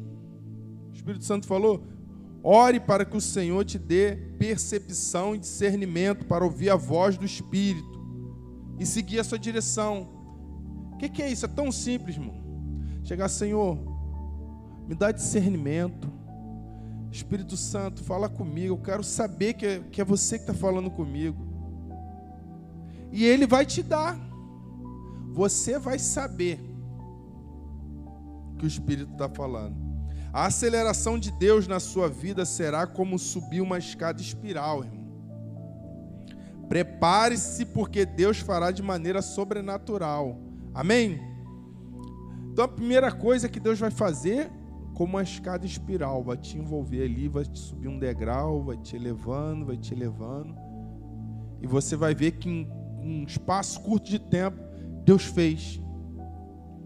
[0.89, 1.83] O Espírito Santo falou:
[2.43, 7.25] ore para que o Senhor te dê percepção e discernimento para ouvir a voz do
[7.25, 7.99] Espírito
[8.79, 10.09] e seguir a sua direção.
[10.93, 11.45] O que, que é isso?
[11.45, 12.41] É tão simples, irmão.
[13.03, 13.77] Chegar, Senhor,
[14.87, 16.11] me dá discernimento.
[17.11, 18.75] Espírito Santo, fala comigo.
[18.75, 21.37] Eu quero saber que é, que é você que está falando comigo.
[23.11, 24.17] E Ele vai te dar.
[25.33, 26.59] Você vai saber
[28.61, 29.75] que o Espírito está falando.
[30.31, 35.01] A aceleração de Deus na sua vida será como subir uma escada espiral, irmão.
[36.69, 40.39] Prepare-se, porque Deus fará de maneira sobrenatural.
[40.75, 41.19] Amém?
[42.51, 44.49] Então a primeira coisa que Deus vai fazer,
[44.93, 48.95] como uma escada espiral, vai te envolver ali, vai te subir um degrau, vai te
[48.95, 50.55] elevando, vai te elevando.
[51.61, 52.67] E você vai ver que em
[53.03, 54.61] um espaço curto de tempo,
[55.03, 55.81] Deus fez.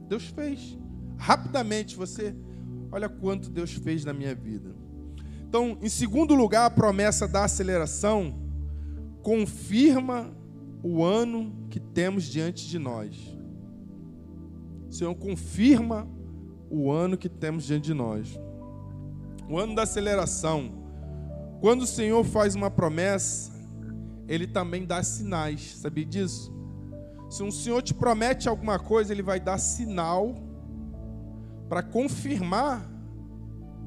[0.08, 0.78] Deus fez.
[1.18, 2.36] Rapidamente você,
[2.92, 4.76] olha quanto Deus fez na minha vida.
[5.48, 8.36] Então, em segundo lugar, a promessa da aceleração
[9.22, 10.32] confirma
[10.84, 13.16] o ano que temos diante de nós.
[14.90, 16.08] O Senhor confirma
[16.70, 18.40] o ano que temos diante de nós.
[19.50, 20.72] O ano da aceleração.
[21.62, 23.52] Quando o Senhor faz uma promessa,
[24.28, 25.78] Ele também dá sinais.
[25.78, 26.54] Sabia disso?
[27.30, 30.36] Se um Senhor te promete alguma coisa, Ele vai dar sinal
[31.68, 32.90] para confirmar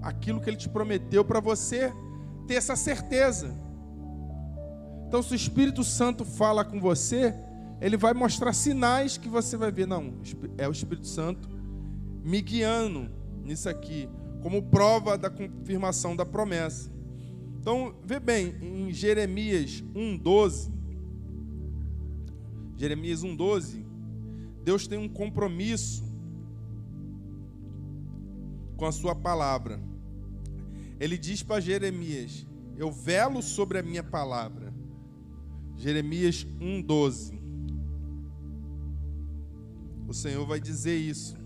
[0.02, 1.92] aquilo que ele te prometeu para você
[2.46, 3.54] ter essa certeza.
[5.06, 7.34] Então, se o Espírito Santo fala com você,
[7.80, 9.86] ele vai mostrar sinais que você vai ver.
[9.86, 10.14] Não,
[10.56, 11.48] é o Espírito Santo
[12.22, 13.10] me guiando
[13.42, 14.08] nisso aqui,
[14.42, 16.90] como prova da confirmação da promessa.
[17.60, 20.70] Então, vê bem, em Jeremias 1,12,
[22.76, 23.84] Jeremias 1,12,
[24.62, 26.04] Deus tem um compromisso
[28.78, 29.78] com a sua palavra.
[30.98, 34.72] Ele diz para Jeremias: Eu velo sobre a minha palavra.
[35.76, 37.38] Jeremias 1:12.
[40.06, 41.36] O Senhor vai dizer isso.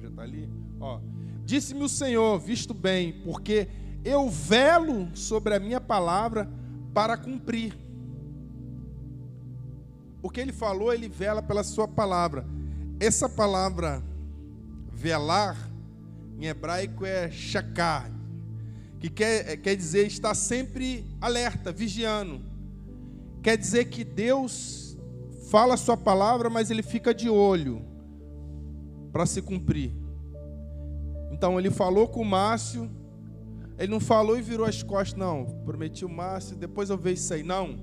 [0.00, 0.48] Já está ali?
[0.78, 1.00] Ó.
[1.44, 3.68] Disse-me o Senhor, visto bem, porque
[4.04, 6.48] eu velo sobre a minha palavra
[6.94, 7.76] para cumprir.
[10.22, 12.46] O que ele falou, ele vela pela sua palavra.
[13.00, 14.02] Essa palavra
[14.92, 15.71] velar
[16.42, 18.10] em hebraico é shakar,
[18.98, 22.40] que quer, quer dizer estar sempre alerta, vigiando.
[23.40, 24.98] Quer dizer que Deus
[25.50, 27.84] fala a sua palavra, mas ele fica de olho
[29.12, 29.92] para se cumprir.
[31.30, 32.90] Então ele falou com o Márcio,
[33.78, 35.44] ele não falou e virou as costas, não.
[35.64, 37.44] Prometi o Márcio, depois eu vejo isso aí.
[37.44, 37.78] Não.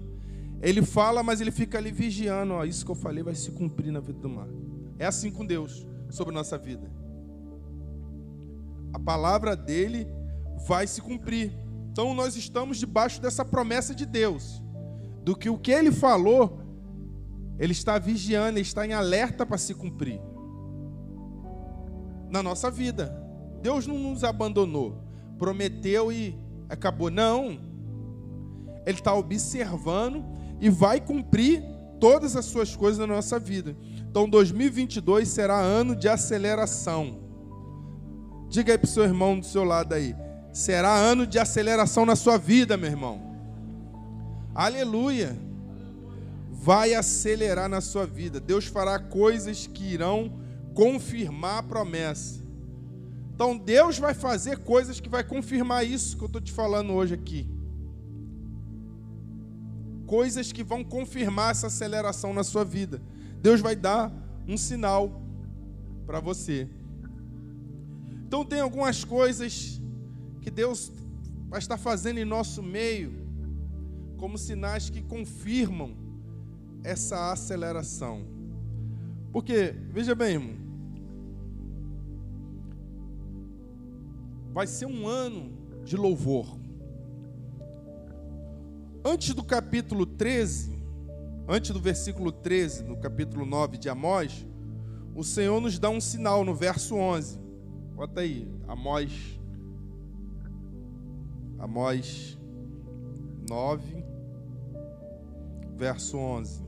[0.62, 2.53] Ele fala, mas ele fica ali vigiando.
[2.53, 4.60] Ó, isso que eu falei vai se cumprir na vida do Márcio.
[4.97, 6.99] É assim com Deus sobre a nossa vida
[8.94, 10.08] a palavra dele
[10.68, 11.52] vai se cumprir.
[11.92, 14.64] Então nós estamos debaixo dessa promessa de Deus,
[15.24, 16.62] do que o que ele falou,
[17.58, 20.22] ele está vigiando, ele está em alerta para se cumprir.
[22.30, 23.18] Na nossa vida.
[23.62, 25.04] Deus não nos abandonou,
[25.38, 27.10] prometeu e acabou.
[27.10, 27.60] Não.
[28.86, 30.24] Ele está observando
[30.62, 31.62] e vai cumprir
[32.00, 33.76] todas as suas coisas na nossa vida.
[34.10, 37.28] Então 2022 será ano de aceleração
[38.50, 40.16] Diga aí para o seu irmão do seu lado aí.
[40.52, 43.22] Será ano de aceleração na sua vida, meu irmão.
[44.56, 45.38] Aleluia.
[46.52, 48.39] Vai acelerar na sua vida.
[48.39, 50.34] Deus fará coisas que irão
[50.74, 52.41] confirmar a promessa.
[53.34, 57.14] Então Deus vai fazer coisas que vai confirmar isso que eu estou te falando hoje
[57.14, 57.47] aqui.
[60.08, 63.02] Coisas que vão confirmar essa aceleração na sua vida.
[63.41, 64.12] Deus vai dar
[64.47, 65.22] um sinal
[66.06, 66.68] para você.
[68.30, 69.82] Então tem algumas coisas
[70.39, 70.91] que Deus
[71.47, 73.11] vai estar fazendo em nosso meio,
[74.17, 75.97] como sinais que confirmam
[76.84, 78.23] essa aceleração.
[79.32, 80.55] Porque, veja bem, irmão,
[84.53, 85.51] vai ser um ano
[85.84, 86.55] de louvor.
[89.03, 90.77] Antes do capítulo 13,
[91.47, 94.45] antes do versículo 13, no capítulo 9 de Amós,
[95.15, 97.39] o Senhor nos dá um sinal no verso 11.
[98.00, 99.38] Bota aí, Amós.
[101.58, 102.39] Amós
[103.50, 104.06] 9,
[105.76, 106.66] verso 11.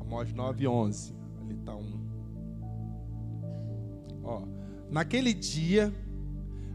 [0.00, 1.14] Amós 9, 11.
[1.40, 2.00] Ali está um.
[4.24, 4.42] Ó,
[4.90, 5.94] naquele dia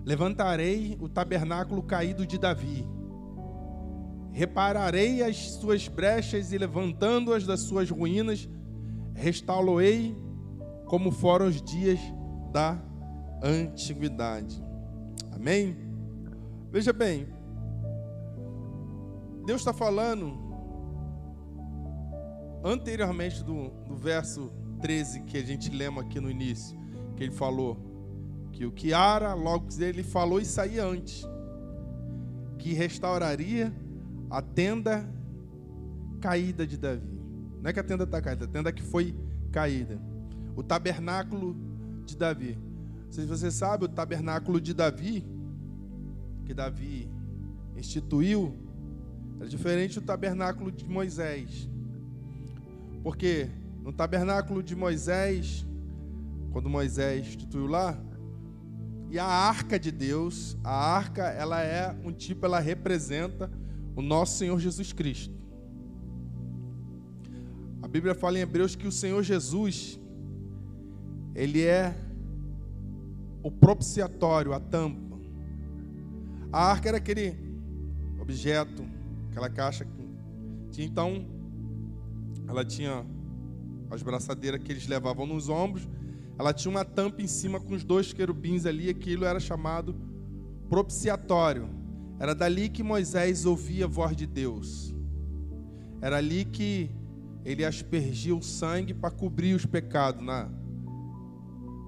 [0.05, 2.87] levantarei o tabernáculo caído de Davi.
[4.31, 8.47] Repararei as suas brechas e levantando-as das suas ruínas,
[9.13, 10.23] restaurei
[10.85, 11.99] como foram os dias
[12.51, 12.79] da
[13.43, 14.63] antiguidade.
[15.31, 15.75] Amém?
[16.71, 17.27] Veja bem,
[19.45, 20.37] Deus está falando
[22.63, 26.77] anteriormente do, do verso 13 que a gente lema aqui no início,
[27.15, 27.77] que ele falou
[28.51, 31.27] que o que Ara, logo ele falou isso aí antes,
[32.57, 33.73] que restauraria
[34.29, 35.07] a tenda
[36.21, 37.21] caída de Davi.
[37.61, 39.15] Não é que a tenda está caída, a tenda que foi
[39.51, 39.99] caída
[40.55, 41.55] o tabernáculo
[42.05, 42.57] de Davi.
[43.09, 45.25] Se você sabe, o tabernáculo de Davi,
[46.45, 47.09] que Davi
[47.75, 48.57] instituiu,
[49.39, 51.69] é diferente do tabernáculo de Moisés.
[53.03, 53.49] Porque
[53.83, 55.65] no tabernáculo de Moisés,
[56.51, 57.97] quando Moisés instituiu lá,
[59.09, 63.51] e a arca de Deus, a arca, ela é um tipo, ela representa
[63.95, 65.33] o nosso Senhor Jesus Cristo.
[67.81, 69.99] A Bíblia fala em Hebreus que o Senhor Jesus,
[71.35, 71.93] ele é
[73.43, 75.19] o propiciatório, a tampa.
[76.51, 77.37] A arca era aquele
[78.19, 78.83] objeto,
[79.29, 80.09] aquela caixa que
[80.71, 81.27] tinha então,
[82.47, 83.05] ela tinha
[83.91, 85.87] as braçadeiras que eles levavam nos ombros,
[86.39, 89.95] ela tinha uma tampa em cima com os dois querubins ali, aquilo era chamado
[90.69, 91.69] propiciatório.
[92.19, 94.93] Era dali que Moisés ouvia a voz de Deus.
[96.01, 96.89] Era ali que
[97.43, 100.49] ele aspergia o sangue para cobrir os pecados na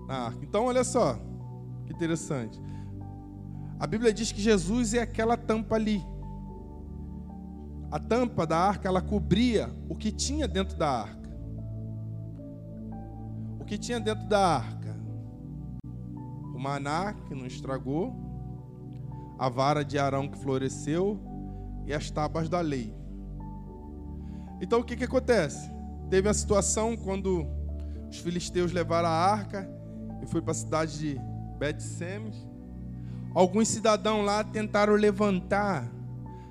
[0.08, 0.40] na arca.
[0.44, 1.20] Então, olha só,
[1.86, 2.60] que interessante.
[3.80, 6.04] A Bíblia diz que Jesus é aquela tampa ali.
[7.92, 11.30] A tampa da arca, ela cobria o que tinha dentro da arca.
[13.60, 14.98] O que tinha dentro da arca?
[16.56, 18.16] O maná que não estragou,
[19.38, 21.20] a vara de Arão que floresceu
[21.86, 22.96] e as tábuas da lei.
[24.60, 25.72] Então o que, que acontece?
[26.10, 27.46] Teve a situação quando
[28.10, 29.77] os filisteus levaram a arca
[30.22, 31.22] e foi para a cidade de
[31.58, 32.36] Bet-Semes.
[33.34, 35.88] Alguns cidadãos lá tentaram levantar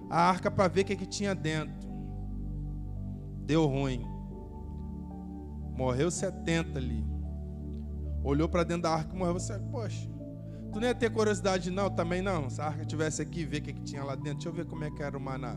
[0.09, 1.89] a arca para ver o que, que tinha dentro.
[3.45, 4.05] Deu ruim.
[5.77, 7.05] Morreu 70 ali.
[8.23, 9.35] Olhou para dentro da arca e morreu.
[9.35, 10.09] Você, poxa,
[10.73, 11.91] tu não ia ter curiosidade, não?
[11.91, 12.49] Também não.
[12.49, 14.35] Se a arca tivesse aqui, ver o que, que tinha lá dentro.
[14.35, 15.57] Deixa eu ver como é que era o maná.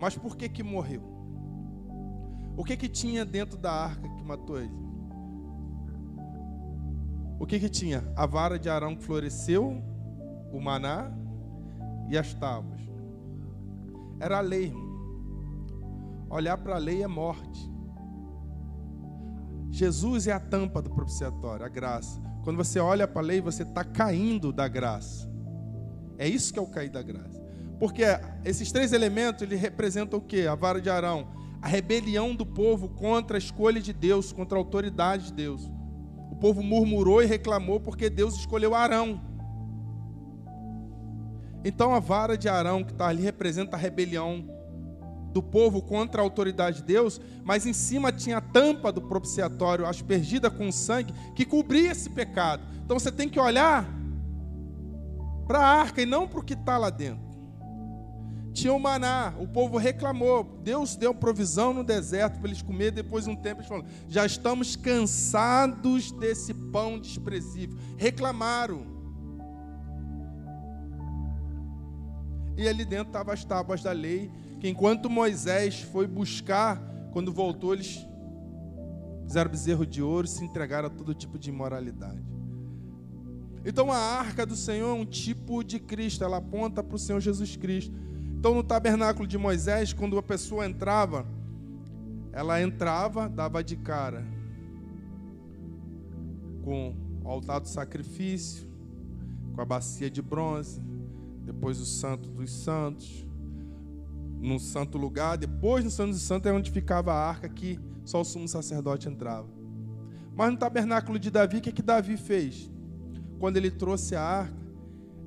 [0.00, 1.02] Mas por que que morreu?
[2.56, 4.91] O que que tinha dentro da arca que matou ele?
[7.42, 8.04] O que que tinha?
[8.14, 9.82] A vara de Arão que floresceu,
[10.52, 11.10] o maná
[12.08, 12.80] e as tábuas.
[14.20, 14.72] Era a lei.
[16.30, 17.68] Olhar para a lei é morte.
[19.72, 22.22] Jesus é a tampa do propiciatório, a graça.
[22.44, 25.28] Quando você olha para a lei, você está caindo da graça.
[26.18, 27.42] É isso que é o cair da graça.
[27.80, 28.04] Porque
[28.44, 30.46] esses três elementos, ele representam o que?
[30.46, 31.26] A vara de Arão.
[31.60, 35.81] A rebelião do povo contra a escolha de Deus, contra a autoridade de Deus
[36.42, 39.20] povo murmurou e reclamou porque Deus escolheu Arão.
[41.64, 44.44] Então a vara de Arão que está ali representa a rebelião
[45.32, 49.86] do povo contra a autoridade de Deus, mas em cima tinha a tampa do propiciatório
[49.86, 52.64] aspergida com sangue que cobria esse pecado.
[52.84, 53.88] Então você tem que olhar
[55.46, 57.31] para a arca e não para o que está lá dentro.
[58.52, 60.44] Tinha o maná, o povo reclamou.
[60.62, 62.90] Deus deu provisão no deserto para eles comer.
[62.90, 67.78] Depois de um tempo, eles falaram: já estamos cansados desse pão desprezível.
[67.96, 68.92] Reclamaram.
[72.56, 74.30] E ali dentro estavam as tábuas da lei,
[74.60, 76.78] que enquanto Moisés foi buscar,
[77.10, 78.06] quando voltou, eles
[79.24, 82.22] fizeram bezerro de ouro e se entregaram a todo tipo de imoralidade.
[83.64, 87.20] Então a arca do Senhor é um tipo de Cristo, ela aponta para o Senhor
[87.20, 87.94] Jesus Cristo.
[88.42, 91.24] Então, no tabernáculo de Moisés, quando a pessoa entrava,
[92.32, 94.26] ela entrava, dava de cara
[96.64, 98.68] com o altar do sacrifício,
[99.54, 100.82] com a bacia de bronze,
[101.44, 103.24] depois o santo dos santos,
[104.40, 108.22] no santo lugar, depois no santo dos santos é onde ficava a arca que só
[108.22, 109.46] o sumo sacerdote entrava.
[110.34, 112.68] Mas no tabernáculo de Davi, o que, é que Davi fez?
[113.38, 114.66] Quando ele trouxe a arca,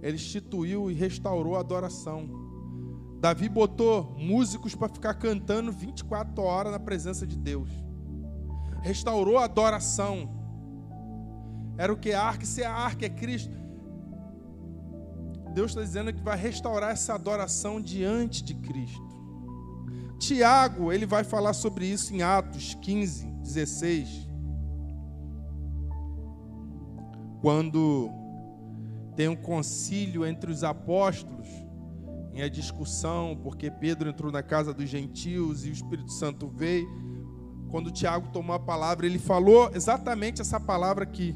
[0.02, 2.45] ele instituiu e restaurou a adoração.
[3.26, 7.72] Davi botou músicos para ficar cantando 24 horas na presença de Deus.
[8.84, 10.30] Restaurou a adoração.
[11.76, 12.14] Era o que?
[12.14, 13.58] A arca, se a arca é Cristo.
[15.56, 19.02] Deus está dizendo que vai restaurar essa adoração diante de Cristo.
[20.20, 24.30] Tiago, ele vai falar sobre isso em Atos 15, 16.
[27.42, 28.08] Quando
[29.16, 31.65] tem um concílio entre os apóstolos,
[32.36, 36.86] em a discussão, porque Pedro entrou na casa dos gentios e o Espírito Santo veio.
[37.70, 41.34] Quando Tiago tomou a palavra, ele falou exatamente essa palavra aqui.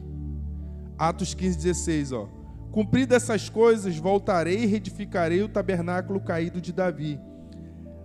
[0.97, 2.27] Atos 15, 16, ó.
[2.71, 7.17] Cumpridas essas coisas, voltarei e reedificarei o tabernáculo caído de Davi,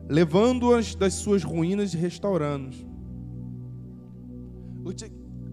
[0.09, 2.87] levando-as das suas ruínas e restaurando-os.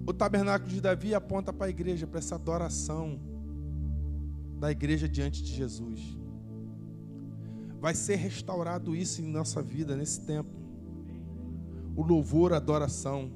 [0.07, 3.19] O tabernáculo de Davi aponta para a igreja, para essa adoração
[4.59, 6.20] da igreja diante de Jesus.
[7.81, 10.51] Vai ser restaurado isso em nossa vida nesse tempo.
[11.95, 13.31] O louvor, a adoração.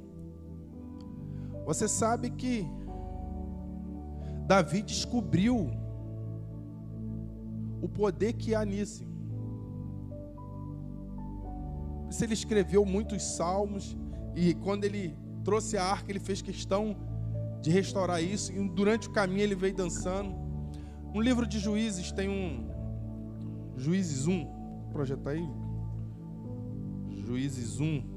[1.66, 2.64] Você sabe que
[4.46, 5.72] Davi descobriu
[7.82, 9.04] o poder que há nisso.
[12.12, 13.98] Se ele escreveu muitos salmos
[14.36, 16.96] e quando ele trouxe a arca, ele fez questão
[17.64, 20.36] de restaurar isso e durante o caminho ele veio dançando.
[21.12, 22.75] No livro de Juízes tem um
[23.78, 25.48] Juízes 1, projetar aí.
[27.26, 28.16] Juízes 1.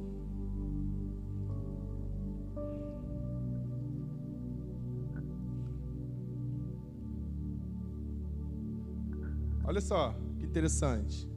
[9.64, 11.28] Olha só, que interessante.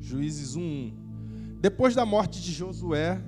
[0.00, 0.92] Juízes 1.
[1.60, 3.22] Depois da morte de Josué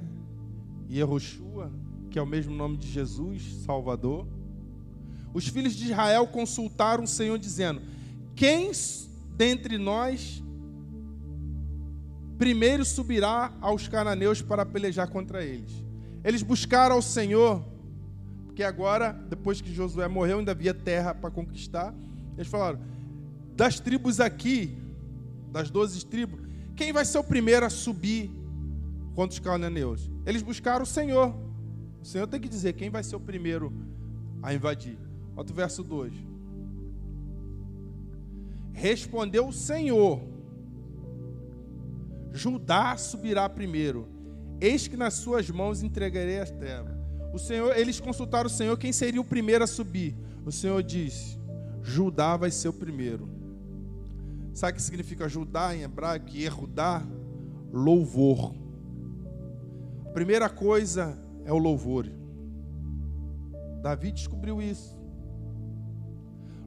[0.88, 1.72] e Yehoshua,
[2.11, 4.26] que é o mesmo nome de Jesus, Salvador,
[5.32, 7.80] os filhos de Israel consultaram o Senhor dizendo:
[8.34, 8.70] Quem
[9.39, 10.43] dentre nós
[12.36, 15.70] primeiro subirá aos cananeus para pelejar contra eles.
[16.24, 17.64] Eles buscaram ao Senhor,
[18.47, 21.95] porque agora, depois que Josué morreu, ainda havia terra para conquistar.
[22.36, 22.80] Eles falaram:
[23.55, 24.76] das tribos aqui,
[25.53, 26.41] das doze tribos,
[26.74, 28.30] quem vai ser o primeiro a subir
[29.14, 30.11] contra os cananeus?
[30.26, 31.34] Eles buscaram o Senhor.
[32.03, 33.72] O Senhor tem que dizer quem vai ser o primeiro
[34.43, 34.99] a invadir.
[35.36, 36.27] Olha o verso 2.
[38.78, 40.20] Respondeu o Senhor:
[42.32, 44.06] Judá subirá primeiro.
[44.60, 46.96] Eis que nas suas mãos entregarei as terras.
[47.32, 50.16] O Senhor, eles consultaram o Senhor quem seria o primeiro a subir.
[50.46, 51.40] O Senhor disse:
[51.82, 53.28] Judá vai ser o primeiro.
[54.54, 56.36] Sabe o que significa Judá em hebraico?
[56.36, 57.02] Erudá,
[57.72, 58.54] louvor.
[60.06, 62.06] A primeira coisa é o louvor.
[63.82, 64.96] Davi descobriu isso.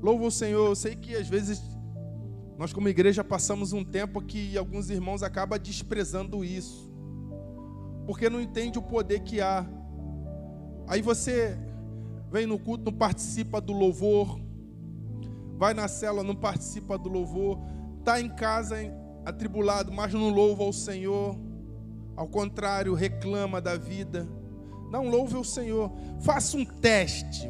[0.02, 0.68] Louva o Senhor.
[0.68, 1.71] Eu sei que às vezes
[2.62, 6.94] nós, como igreja, passamos um tempo que alguns irmãos acabam desprezando isso,
[8.06, 9.66] porque não entende o poder que há.
[10.88, 11.58] Aí você
[12.32, 14.40] vem no culto, não participa do louvor,
[15.58, 17.58] vai na célula, não participa do louvor,
[17.98, 18.78] está em casa
[19.26, 21.36] atribulado, mas não louva ao Senhor,
[22.16, 24.30] ao contrário, reclama da vida.
[24.92, 27.50] Não louve o Senhor, faça um teste.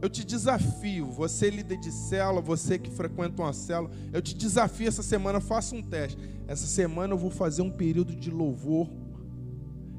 [0.00, 4.86] Eu te desafio, você líder de célula, você que frequenta uma célula, eu te desafio
[4.86, 6.18] essa semana, faça um teste.
[6.46, 8.88] Essa semana eu vou fazer um período de louvor,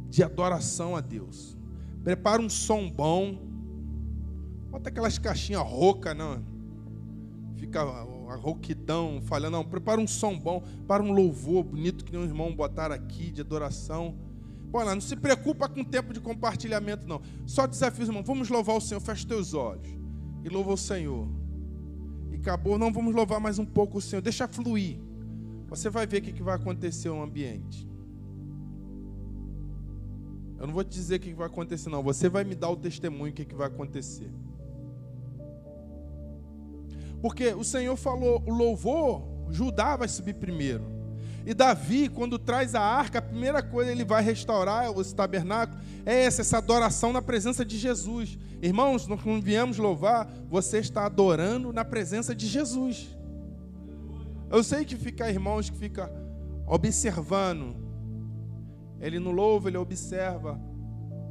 [0.09, 1.57] de adoração a Deus.
[2.03, 3.37] Prepara um som bom.
[4.71, 6.41] Bota aquelas caixinhas rouca, não.
[7.55, 9.65] Fica a rouquidão, falhando, não.
[9.65, 13.41] Prepara um som bom, para um louvor bonito que nem um irmão botar aqui de
[13.41, 14.15] adoração.
[14.71, 17.21] Olha, não se preocupa com o tempo de compartilhamento, não.
[17.45, 18.23] Só desafio, irmão.
[18.23, 18.99] Vamos louvar o Senhor.
[18.99, 19.87] Feche teus olhos.
[20.43, 21.27] E louva o Senhor.
[22.31, 22.77] E acabou.
[22.77, 24.21] Não, vamos louvar mais um pouco o Senhor.
[24.21, 24.99] Deixa fluir.
[25.67, 27.89] você vai ver o que vai acontecer no ambiente.
[30.59, 32.03] Eu não vou te dizer o que vai acontecer, não.
[32.03, 34.29] Você vai me dar o testemunho do que vai acontecer.
[37.21, 40.98] Porque o Senhor falou, o louvor, Judá vai subir primeiro.
[41.45, 46.25] E Davi, quando traz a arca, a primeira coisa ele vai restaurar os tabernáculos é
[46.25, 48.37] essa, essa adoração na presença de Jesus.
[48.61, 53.15] Irmãos, quando viemos louvar, você está adorando na presença de Jesus.
[54.49, 56.11] Eu sei que fica irmãos que fica
[56.65, 57.75] observando.
[58.99, 60.59] Ele não louva, ele observa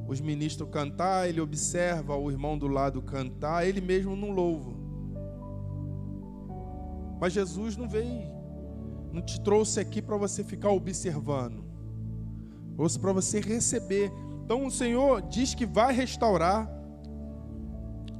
[0.07, 4.73] os ministros cantar, ele observa o irmão do lado cantar, ele mesmo não louva.
[7.21, 8.31] Mas Jesus não veio,
[9.13, 11.65] não te trouxe aqui para você ficar observando,
[12.77, 14.13] trouxe para você receber.
[14.45, 16.71] Então o Senhor diz que vai restaurar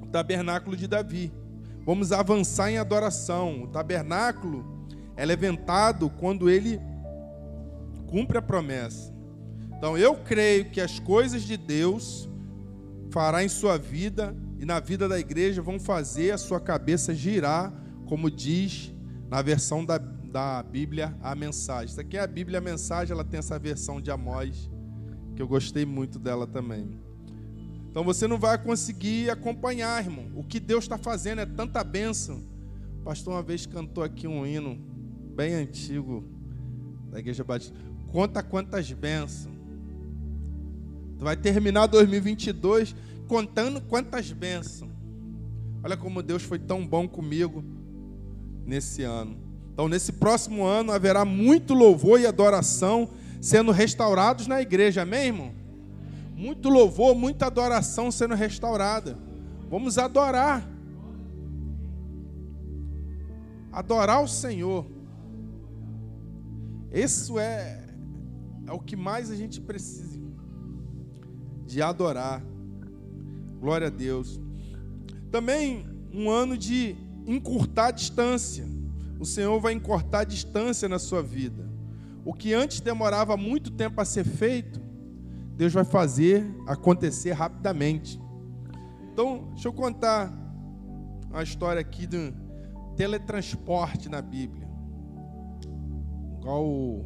[0.03, 1.33] o tabernáculo de Davi.
[1.85, 3.63] Vamos avançar em adoração.
[3.63, 4.87] O tabernáculo
[5.17, 6.81] é levantado quando ele
[8.09, 9.13] cumpre a promessa.
[9.77, 12.29] Então eu creio que as coisas de Deus
[13.11, 17.73] fará em sua vida e na vida da igreja vão fazer a sua cabeça girar,
[18.07, 18.93] como diz
[19.31, 19.99] na versão da,
[20.31, 21.87] da Bíblia a mensagem.
[21.87, 24.71] Isso aqui é a Bíblia a mensagem, ela tem essa versão de Amós,
[25.35, 27.01] que eu gostei muito dela também.
[27.91, 30.31] Então você não vai conseguir acompanhar, irmão.
[30.35, 32.43] O que Deus está fazendo é tanta bênção.
[33.01, 34.79] O pastor uma vez cantou aqui um hino
[35.35, 36.25] bem antigo
[37.11, 37.75] da Igreja Batista.
[38.13, 39.57] Conta quantas bênçãos.
[41.19, 42.95] Tu vai terminar 2022
[43.27, 44.93] contando quantas bênçãos.
[45.83, 47.65] Olha como Deus foi tão bom comigo
[48.67, 49.48] nesse ano.
[49.79, 53.11] Então, nesse próximo ano haverá muito louvor e adoração
[53.41, 55.53] sendo restaurados na igreja, amém, irmão?
[56.35, 59.17] Muito louvor, muita adoração sendo restaurada.
[59.71, 60.69] Vamos adorar.
[63.71, 64.85] Adorar o Senhor.
[66.93, 67.81] Isso é,
[68.67, 70.19] é o que mais a gente precisa
[71.65, 72.43] de adorar.
[73.61, 74.41] Glória a Deus.
[75.31, 76.97] Também um ano de
[77.29, 78.78] encurtar a distância.
[79.19, 81.69] O Senhor vai encurtar a distância na sua vida.
[82.25, 84.81] O que antes demorava muito tempo a ser feito,
[85.57, 88.21] Deus vai fazer acontecer rapidamente.
[89.13, 90.33] Então, deixa eu contar
[91.31, 92.33] uma história aqui do
[92.97, 94.69] teletransporte na Bíblia.
[96.39, 97.05] Igual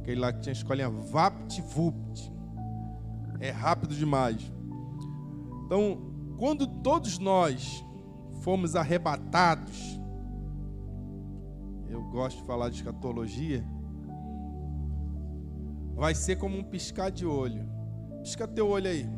[0.00, 2.32] aquele lá que tinha escolinha VaptVupt.
[3.40, 4.50] É rápido demais.
[5.66, 5.98] Então,
[6.38, 7.84] quando todos nós
[8.40, 10.00] fomos arrebatados,
[11.96, 13.64] eu gosto de falar de escatologia,
[15.94, 17.66] vai ser como um piscar de olho.
[18.22, 19.08] Pisca teu olho aí.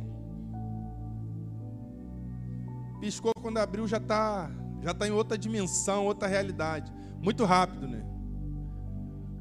[3.00, 4.50] Piscou quando abriu já está
[4.80, 6.92] já tá em outra dimensão, outra realidade.
[7.20, 8.04] Muito rápido, né?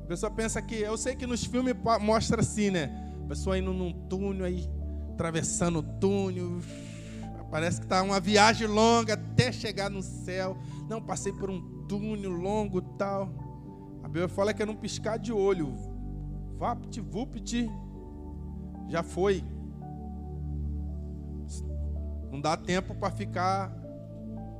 [0.01, 0.75] A pessoa pensa que.
[0.75, 2.89] Eu sei que nos filmes mostra assim, né?
[3.23, 4.67] A pessoa indo num túnel aí,
[5.13, 6.59] atravessando o túnel.
[7.51, 10.57] Parece que está uma viagem longa até chegar no céu.
[10.89, 13.29] Não, passei por um túnel longo tal.
[14.03, 15.73] A Bíblia fala que é num piscar de olho.
[16.57, 17.69] Vapt, vupt,
[18.87, 19.43] já foi.
[22.31, 23.73] Não dá tempo para ficar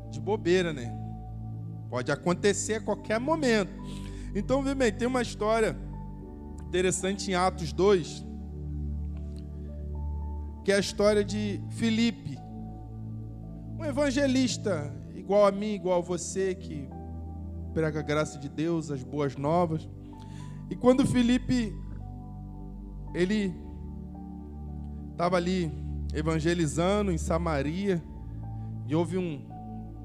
[0.10, 0.96] de bobeira, né?
[1.90, 3.72] Pode acontecer a qualquer momento.
[4.36, 5.76] Então, vê bem, tem uma história
[6.68, 8.26] interessante em Atos 2,
[10.64, 12.38] que é a história de Filipe,
[13.80, 16.90] um evangelista igual a mim, igual a você, que
[17.78, 19.88] prega a graça de Deus, as boas novas.
[20.68, 21.72] E quando Filipe
[23.14, 23.54] ele
[25.12, 25.72] estava ali
[26.12, 28.04] evangelizando em Samaria
[28.88, 29.48] e houve um,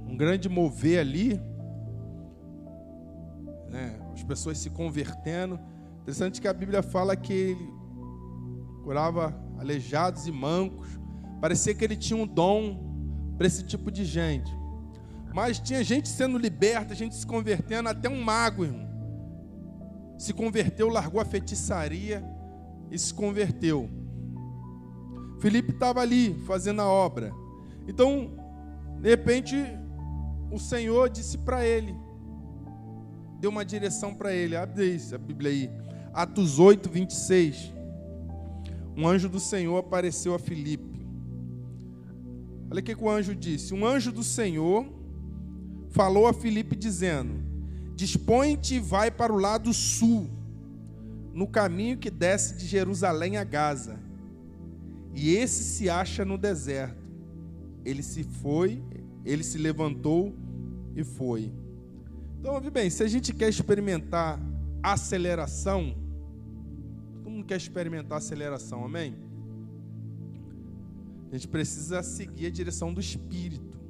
[0.06, 1.40] um grande mover ali,
[3.70, 3.98] né?
[4.12, 5.58] as pessoas se convertendo.
[6.02, 7.72] Interessante que a Bíblia fala que ele
[8.84, 10.88] curava aleijados e mancos.
[11.40, 14.61] Parecia que ele tinha um dom para esse tipo de gente.
[15.34, 18.88] Mas tinha gente sendo liberta, gente se convertendo, até um mago, irmão.
[20.18, 22.22] Se converteu, largou a feitiçaria
[22.90, 23.88] e se converteu.
[25.40, 27.32] Felipe estava ali fazendo a obra.
[27.88, 28.30] Então,
[29.00, 29.56] de repente,
[30.50, 31.96] o Senhor disse para ele:
[33.40, 34.54] deu uma direção para ele.
[34.54, 35.70] Abre a Bíblia aí.
[36.14, 37.72] Atos 8, 26.
[38.96, 41.04] Um anjo do Senhor apareceu a Filipe.
[42.70, 43.74] Olha o que, que o anjo disse.
[43.74, 44.86] Um anjo do Senhor
[45.92, 47.34] falou a Filipe dizendo:
[47.94, 50.28] Dispõe-te e vai para o lado sul,
[51.32, 53.98] no caminho que desce de Jerusalém a Gaza.
[55.14, 57.02] E esse se acha no deserto.
[57.84, 58.82] Ele se foi,
[59.24, 60.34] ele se levantou
[60.96, 61.52] e foi.
[62.38, 64.40] Então, ouve bem, se a gente quer experimentar
[64.82, 65.94] aceleração,
[67.22, 69.14] todo mundo quer experimentar aceleração, amém?
[71.30, 73.81] A gente precisa seguir a direção do Espírito.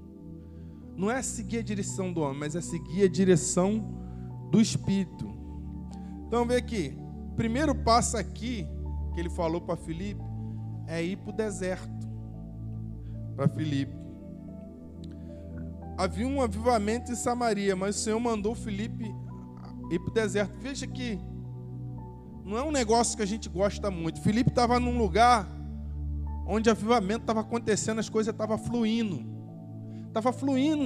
[0.96, 3.84] Não é seguir a direção do homem, mas é seguir a direção
[4.50, 5.30] do Espírito.
[6.26, 6.96] Então, vê aqui.
[7.36, 8.66] Primeiro passo aqui,
[9.14, 10.20] que ele falou para Filipe,
[10.86, 12.08] é ir para o deserto.
[13.34, 13.94] Para Filipe.
[15.96, 19.14] Havia um avivamento em Samaria, mas o Senhor mandou Filipe
[19.90, 20.54] ir para o deserto.
[20.58, 21.18] Veja que
[22.44, 24.20] não é um negócio que a gente gosta muito.
[24.20, 25.48] Filipe estava num lugar
[26.46, 29.31] onde avivamento estava acontecendo, as coisas estavam fluindo.
[30.12, 30.84] Estava fluindo.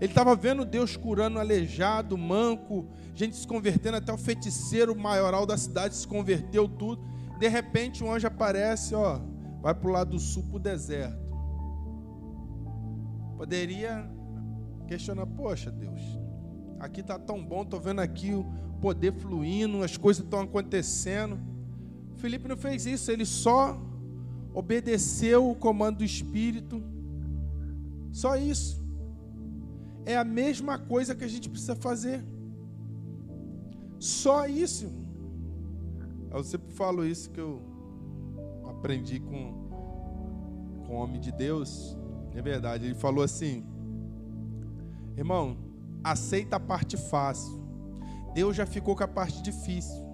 [0.00, 5.58] Ele estava vendo Deus curando aleijado, manco, gente se convertendo, até o feiticeiro maioral da
[5.58, 7.02] cidade se converteu tudo.
[7.40, 9.20] De repente um anjo aparece, ó,
[9.60, 11.36] vai para o lado do sul, para o deserto.
[13.36, 14.08] Poderia
[14.86, 16.00] questionar, poxa Deus,
[16.78, 18.46] aqui está tão bom, estou vendo aqui o
[18.80, 21.36] poder fluindo, as coisas estão acontecendo.
[22.14, 23.76] Felipe não fez isso, ele só
[24.54, 26.82] obedeceu o comando do Espírito.
[28.12, 28.82] Só isso.
[30.04, 32.24] É a mesma coisa que a gente precisa fazer.
[33.98, 34.90] Só isso.
[36.30, 37.60] Eu sempre falo isso que eu
[38.68, 39.68] aprendi com,
[40.86, 41.96] com o homem de Deus.
[42.34, 42.86] É verdade.
[42.86, 43.64] Ele falou assim:
[45.16, 45.56] Irmão,
[46.02, 47.60] aceita a parte fácil.
[48.32, 50.08] Deus já ficou com a parte difícil.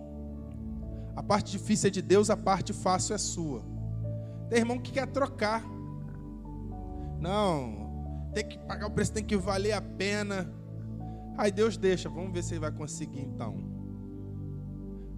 [1.15, 3.63] A parte difícil é de Deus, a parte fácil é sua.
[4.49, 5.65] Tem irmão que quer trocar.
[7.21, 7.86] Não,
[8.37, 10.53] tem que pagar o preço, tem que valer a pena.
[11.39, 13.57] Aí Deus deixa, vamos ver se ele vai conseguir então.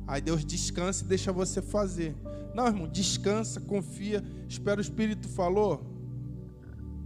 [0.07, 2.15] Aí Deus descansa e deixa você fazer.
[2.55, 5.85] Não, irmão, descansa, confia, espera o Espírito falou.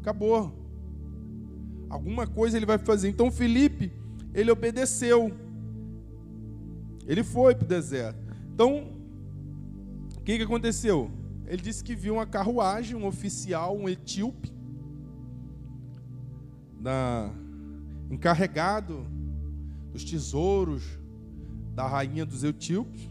[0.03, 0.53] Acabou.
[1.89, 3.09] Alguma coisa ele vai fazer.
[3.09, 3.91] Então Felipe,
[4.35, 5.33] ele obedeceu.
[7.07, 8.21] Ele foi para o deserto.
[8.53, 8.93] Então,
[10.19, 11.11] o que, que aconteceu?
[11.47, 14.53] Ele disse que viu uma carruagem, um oficial, um etíope,
[16.83, 17.31] da,
[18.11, 19.07] encarregado
[19.93, 20.83] dos tesouros
[21.75, 23.09] da rainha dos etíopes,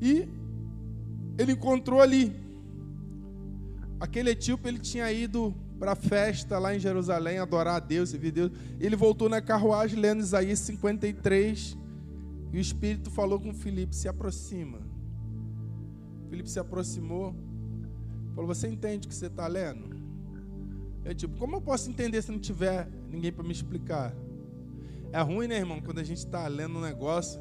[0.00, 0.28] e
[1.36, 2.34] ele encontrou ali.
[3.98, 8.32] Aquele etíope ele tinha ido para a festa lá em Jerusalém, adorar a Deus, servir
[8.32, 8.52] Deus.
[8.78, 11.76] Ele voltou na carruagem lendo Isaías 53,
[12.52, 14.78] e o Espírito falou com Filipe: se aproxima.
[16.30, 17.34] Filipe se aproximou
[18.34, 19.89] Falou, você entende o que você está lendo?
[21.04, 24.14] Eu tipo, como eu posso entender se não tiver ninguém para me explicar?
[25.12, 27.40] É ruim, né, irmão, quando a gente está lendo um negócio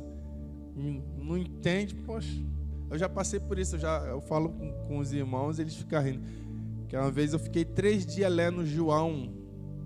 [0.76, 2.32] e não entende, poxa.
[2.90, 6.02] Eu já passei por isso, eu já eu falo com, com os irmãos, eles ficam
[6.02, 6.22] rindo.
[6.88, 9.32] Que uma vez eu fiquei três dias lendo João,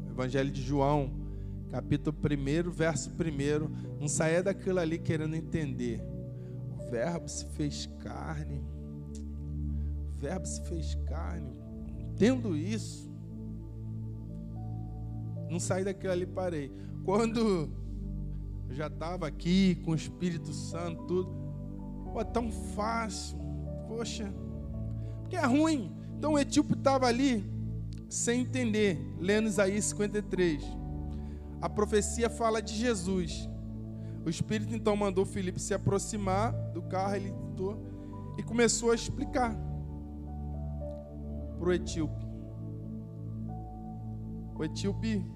[0.09, 1.11] Evangelho de João,
[1.69, 3.99] capítulo 1, verso 1.
[3.99, 6.01] Não saía daquilo ali querendo entender.
[6.71, 8.73] O verbo se fez carne
[10.23, 11.53] Verbo se fez carne.
[11.99, 13.02] Entendo isso.
[15.53, 16.71] Não saí daquilo ali parei.
[17.05, 17.69] Quando
[18.67, 21.29] eu já estava aqui com o Espírito Santo, tudo,
[22.11, 23.37] pô, tão fácil.
[23.87, 24.33] Poxa,
[25.21, 25.95] porque é ruim.
[26.17, 27.47] Então o etíope estava ali
[28.09, 30.63] sem entender, lendo Isaías 53.
[31.61, 33.47] A profecia fala de Jesus.
[34.25, 37.79] O Espírito então mandou Felipe se aproximar do carro, ele tentou
[38.39, 39.55] e começou a explicar
[41.59, 42.25] para o etíope.
[44.55, 45.32] O etíope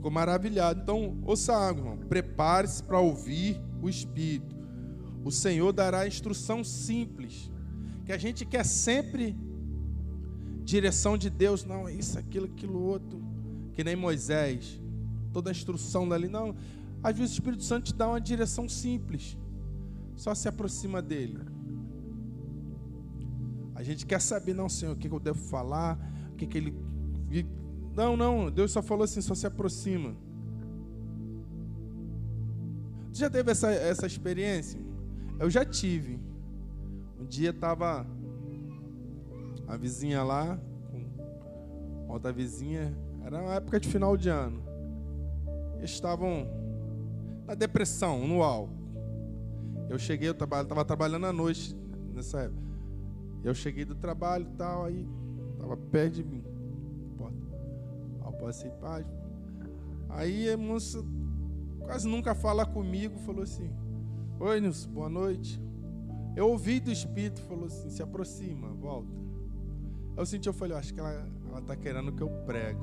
[0.00, 0.80] ficou maravilhado.
[0.80, 1.98] Então, ouça algo, irmão.
[1.98, 4.56] Prepare-se para ouvir o Espírito.
[5.22, 7.50] O Senhor dará instrução simples.
[8.06, 9.36] Que a gente quer sempre
[10.64, 11.64] direção de Deus.
[11.64, 13.22] Não, é isso, aquilo, aquilo outro.
[13.74, 14.80] Que nem Moisés.
[15.34, 16.28] Toda a instrução dali.
[16.28, 16.56] Não.
[17.02, 19.36] Às vezes o Espírito Santo te dá uma direção simples.
[20.16, 21.38] Só se aproxima dele.
[23.74, 25.98] A gente quer saber, não, Senhor, o que eu devo falar,
[26.32, 26.74] o que, que ele.
[27.94, 30.14] Não, não, Deus só falou assim, só se aproxima.
[33.12, 34.80] Você já teve essa, essa experiência?
[35.38, 36.20] Eu já tive.
[37.18, 38.06] Um dia estava
[39.66, 40.58] a vizinha lá,
[42.06, 44.62] com outra vizinha, era uma época de final de ano.
[45.78, 46.46] Eles estavam
[47.46, 48.74] na depressão, no álcool.
[49.88, 51.76] Eu cheguei, eu estava trabalhando à noite
[52.14, 52.62] nessa época.
[53.42, 55.08] Eu cheguei do trabalho e tal, aí
[55.58, 56.44] tava perto de mim.
[58.40, 59.06] Eu passei paz.
[60.08, 61.04] Aí a moça
[61.80, 63.70] quase nunca fala comigo, falou assim:
[64.40, 65.62] Oi, Nilson, boa noite.
[66.34, 69.12] Eu ouvi do Espírito, falou assim: se aproxima, volta.
[70.16, 72.80] Eu senti, eu falei, acho que ela, ela tá querendo que eu pregue.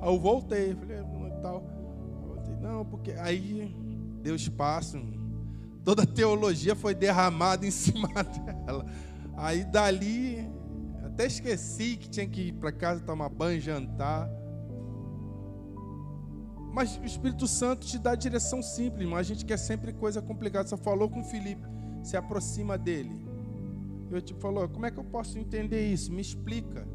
[0.00, 0.98] Aí eu voltei, falei,
[1.42, 1.64] tal.
[2.12, 3.74] Eu voltei, não, porque aí
[4.22, 5.00] deu espaço.
[5.84, 8.84] Toda a teologia foi derramada em cima dela.
[9.36, 10.50] Aí dali,
[11.04, 14.28] até esqueci que tinha que ir para casa tomar banho, jantar.
[16.72, 20.68] Mas o Espírito Santo te dá direção simples, mas a gente quer sempre coisa complicada.
[20.68, 21.66] Você falou com o Felipe,
[22.02, 23.28] se aproxima dele.
[24.10, 26.12] Eu te falou, como é que eu posso entender isso?
[26.12, 26.86] Me explica.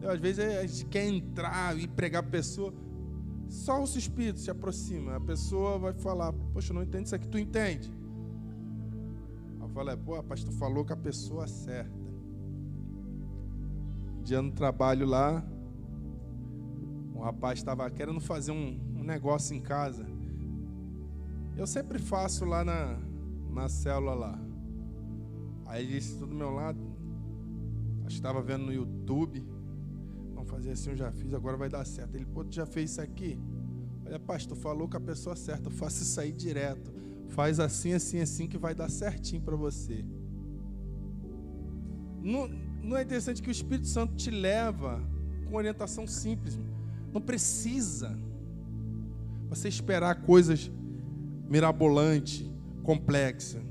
[0.00, 2.72] Eu, às vezes a gente quer entrar e pregar a pessoa.
[3.48, 5.16] Só o Espírito se aproxima.
[5.16, 7.92] A pessoa vai falar, poxa, eu não entendo isso aqui, tu entende?
[9.60, 12.02] Eu falo, pô, rapaz, tu falou com a pessoa certa.
[14.22, 15.44] dia no trabalho lá,
[17.22, 20.06] rapaz estava querendo fazer um, um, negócio em casa.
[21.56, 22.98] Eu sempre faço lá na,
[23.50, 24.38] na célula lá.
[25.66, 26.80] Aí ele disse do meu lado.
[28.00, 29.44] Acho que estava vendo no YouTube.
[30.34, 32.14] Vamos fazer assim, eu já fiz, agora vai dar certo.
[32.14, 33.38] Ele, pô, tu já fez isso aqui?
[34.04, 36.92] Olha, pastor, falou com a pessoa certa, eu faço isso aí direto.
[37.28, 40.04] Faz assim, assim, assim que vai dar certinho para você.
[42.20, 42.48] Não,
[42.82, 45.00] não é interessante que o Espírito Santo te leva
[45.48, 46.58] com orientação simples.
[47.12, 48.18] Não precisa
[49.48, 50.70] você esperar coisas
[51.48, 52.50] mirabolantes,
[52.82, 53.62] complexas.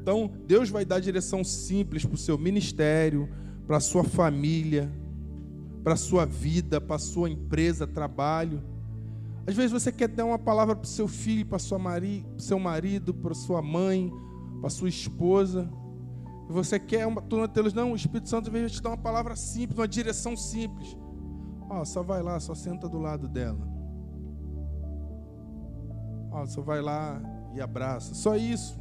[0.00, 3.28] Então, Deus vai dar direção simples para o seu ministério,
[3.66, 4.90] para a sua família,
[5.84, 8.62] para a sua vida, para a sua empresa, trabalho.
[9.46, 13.14] Às vezes você quer dar uma palavra para o seu filho, para mari seu marido,
[13.14, 14.12] para sua mãe,
[14.60, 15.70] para sua esposa.
[16.48, 19.78] Você quer uma turma de Não, o Espírito Santo veio te dar uma palavra simples,
[19.78, 20.96] uma direção simples.
[21.74, 23.66] Ó, só vai lá, só senta do lado dela.
[26.30, 27.18] Ó, só vai lá
[27.54, 28.14] e abraça.
[28.14, 28.78] Só isso.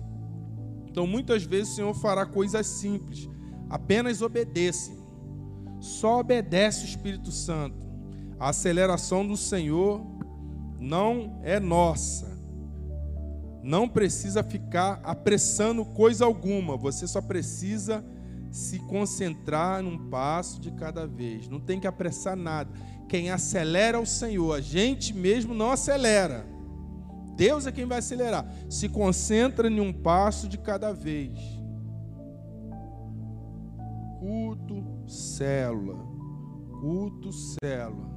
[0.90, 3.30] Então, muitas vezes o Senhor fará coisas simples.
[3.70, 4.92] Apenas obedece.
[5.80, 7.90] Só obedece o Espírito Santo.
[8.38, 10.06] A aceleração do Senhor
[10.78, 12.30] não é nossa.
[13.64, 16.76] Não precisa ficar apressando coisa alguma.
[16.76, 18.04] Você só precisa
[18.52, 21.48] se concentrar num passo de cada vez.
[21.48, 22.72] Não tem que apressar nada.
[23.08, 24.54] Quem acelera é o Senhor.
[24.54, 26.46] A gente mesmo não acelera.
[27.36, 28.46] Deus é quem vai acelerar.
[28.70, 31.40] Se concentra em um passo de cada vez.
[34.20, 35.98] Culto, célula.
[36.82, 38.12] Culto, célula.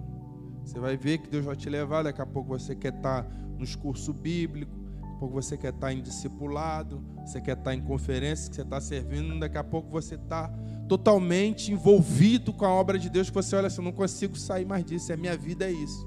[0.64, 2.02] Você vai ver que Deus vai te levar.
[2.02, 3.26] Daqui a pouco você quer estar
[3.56, 4.83] nos cursos bíblicos
[5.24, 9.38] pouco você quer estar em discipulado, você quer estar em conferência, que você está servindo,
[9.40, 10.52] daqui a pouco você está
[10.86, 14.66] totalmente envolvido com a obra de Deus, que você olha assim, eu não consigo sair
[14.66, 16.06] mais disso, a minha vida é isso.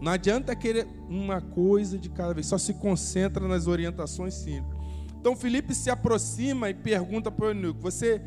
[0.00, 4.76] Não adianta querer uma coisa de cada vez, só se concentra nas orientações simples.
[5.20, 8.20] Então Felipe se aproxima e pergunta para o eunuco: Você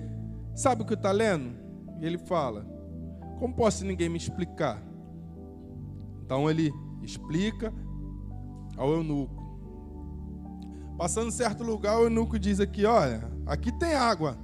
[0.56, 1.54] sabe o que está lendo?
[2.02, 2.66] E ele fala:
[3.38, 4.82] Como posso ninguém me explicar?
[6.24, 6.72] Então ele
[7.04, 7.74] explica
[8.76, 9.39] ao eunuco.
[11.00, 14.38] Passando certo lugar, o eunuco diz aqui: Olha, aqui tem água.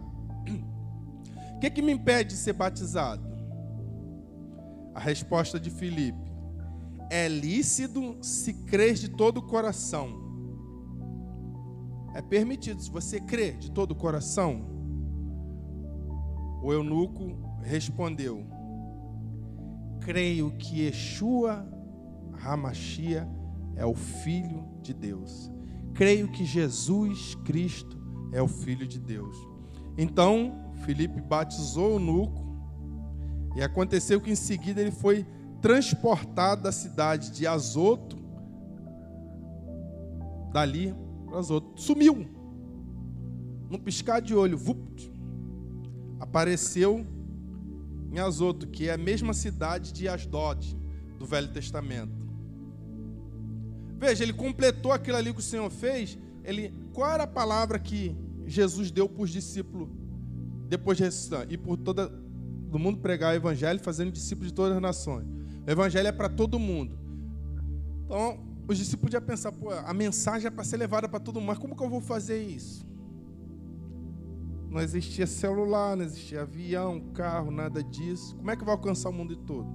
[1.54, 3.28] O que, que me impede de ser batizado?
[4.94, 6.32] A resposta de Filipe:
[7.10, 10.24] É lícito se crer de todo o coração.
[12.14, 14.66] É permitido, se você crer de todo o coração.
[16.64, 18.48] O eunuco respondeu:
[20.00, 21.68] Creio que Yeshua
[22.42, 23.28] Hamashia
[23.76, 25.54] é o Filho de Deus
[25.96, 27.98] creio que Jesus Cristo
[28.32, 29.36] é o Filho de Deus.
[29.98, 32.46] Então, Felipe batizou o nuco,
[33.56, 35.26] e aconteceu que em seguida ele foi
[35.62, 38.18] transportado da cidade de Azoto,
[40.52, 40.94] dali
[41.26, 41.82] para Azoto.
[41.82, 42.28] Sumiu.
[43.70, 45.12] Num piscar de olho, vupt,
[46.20, 47.08] apareceu
[48.12, 50.78] em Azoto, que é a mesma cidade de Asdod,
[51.18, 52.25] do Velho Testamento.
[53.98, 56.18] Veja, ele completou aquilo ali que o Senhor fez.
[56.44, 58.16] Ele, qual era a palavra que
[58.46, 59.90] Jesus deu para os discípulos
[60.68, 61.48] depois de ressuscitar?
[61.50, 62.12] E por todo
[62.72, 65.26] o mundo pregar o evangelho, fazendo discípulos de todas as nações.
[65.66, 66.98] O evangelho é para todo mundo.
[68.06, 71.48] Então, os discípulos já pensar, pô, a mensagem é para ser levada para todo mundo,
[71.48, 72.86] mas como que eu vou fazer isso?
[74.70, 78.36] Não existia celular, não existia avião, carro, nada disso.
[78.36, 79.68] Como é que vai alcançar o mundo todo?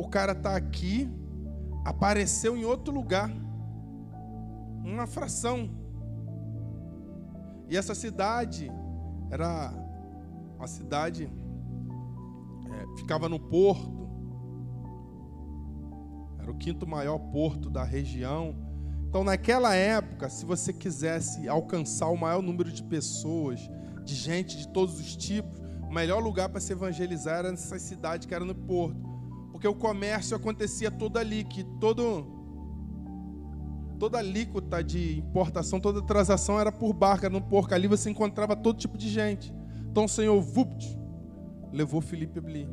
[0.00, 1.12] O cara está aqui,
[1.84, 3.30] apareceu em outro lugar,
[4.82, 5.68] uma fração.
[7.68, 8.72] E essa cidade
[9.30, 9.74] era
[10.56, 11.30] uma cidade,
[12.72, 14.08] é, ficava no porto,
[16.38, 18.56] era o quinto maior porto da região.
[19.06, 23.60] Então, naquela época, se você quisesse alcançar o maior número de pessoas,
[24.02, 28.26] de gente de todos os tipos, o melhor lugar para se evangelizar era nessa cidade
[28.26, 29.09] que era no porto
[29.60, 32.26] Porque o comércio acontecia todo ali, que todo
[33.98, 37.74] toda alíquota de importação, toda transação era por barca, no porco.
[37.74, 39.52] Ali você encontrava todo tipo de gente.
[39.90, 40.98] Então o Senhor, vupt,
[41.70, 42.66] levou Filipe ali.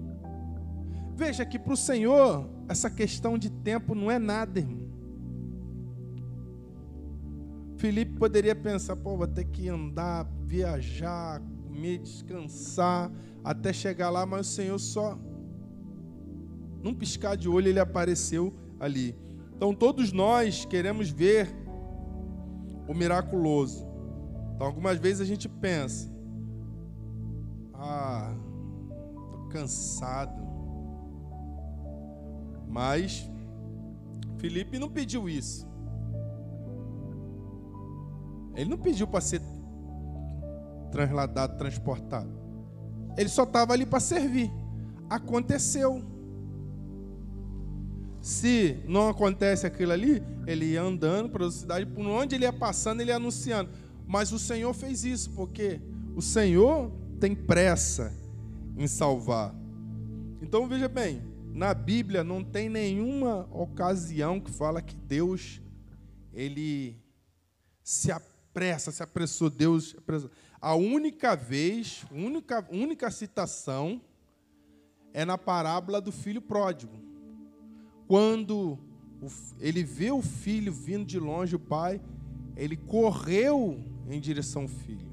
[1.13, 4.87] Veja que para o Senhor, essa questão de tempo não é nada, irmão.
[7.75, 13.11] Filipe poderia pensar, pô, vou ter que andar, viajar, comer, descansar,
[13.43, 15.19] até chegar lá, mas o Senhor só,
[16.81, 19.15] num piscar de olho, ele apareceu ali.
[19.55, 21.49] Então todos nós queremos ver
[22.87, 23.85] o miraculoso.
[24.55, 26.09] Então algumas vezes a gente pensa,
[27.73, 28.33] ah,
[29.31, 30.45] tô cansado.
[32.67, 33.29] Mas
[34.37, 35.67] Felipe não pediu isso.
[38.55, 39.41] Ele não pediu para ser
[40.91, 42.29] transladado, transportado.
[43.15, 44.51] Ele só estava ali para servir.
[45.09, 46.03] Aconteceu.
[48.27, 52.51] Se não acontece aquilo ali, ele ia andando para a cidade, por onde ele ia
[52.51, 53.69] passando, ele ia anunciando.
[54.05, 55.79] Mas o Senhor fez isso, porque
[56.13, 58.13] o Senhor tem pressa
[58.75, 59.55] em salvar.
[60.41, 61.21] Então veja bem,
[61.53, 65.61] na Bíblia não tem nenhuma ocasião que fala que Deus
[66.33, 67.01] ele
[67.81, 70.29] se apressa, se apressou, Deus apressou.
[70.59, 74.01] A única vez, única, única citação
[75.13, 77.06] é na parábola do filho pródigo
[78.07, 78.77] quando
[79.59, 82.01] ele vê o filho vindo de longe, o pai,
[82.55, 85.07] ele correu em direção ao filho.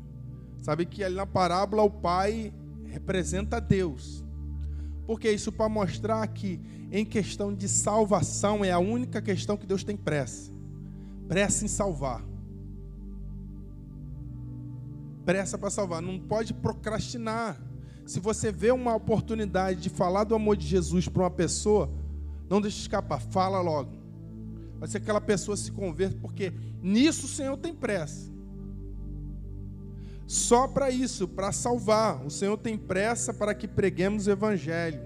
[0.63, 2.55] Sabe que ali na parábola o pai
[2.87, 4.25] representa Deus.
[5.07, 9.85] Porque isso para mostrar que em questão de salvação é a única questão que Deus
[9.85, 10.53] tem pressa.
[11.29, 12.25] Pressa em salvar.
[15.25, 17.61] Pressa para salvar, não pode procrastinar.
[18.07, 21.91] Se você vê uma oportunidade de falar do amor de Jesus para uma pessoa,
[22.49, 23.91] não deixe escapar, fala logo.
[24.79, 28.31] Vai ser que aquela pessoa se converta, porque nisso o Senhor tem pressa.
[30.27, 32.25] Só para isso, para salvar.
[32.25, 35.01] O Senhor tem pressa para que preguemos o Evangelho.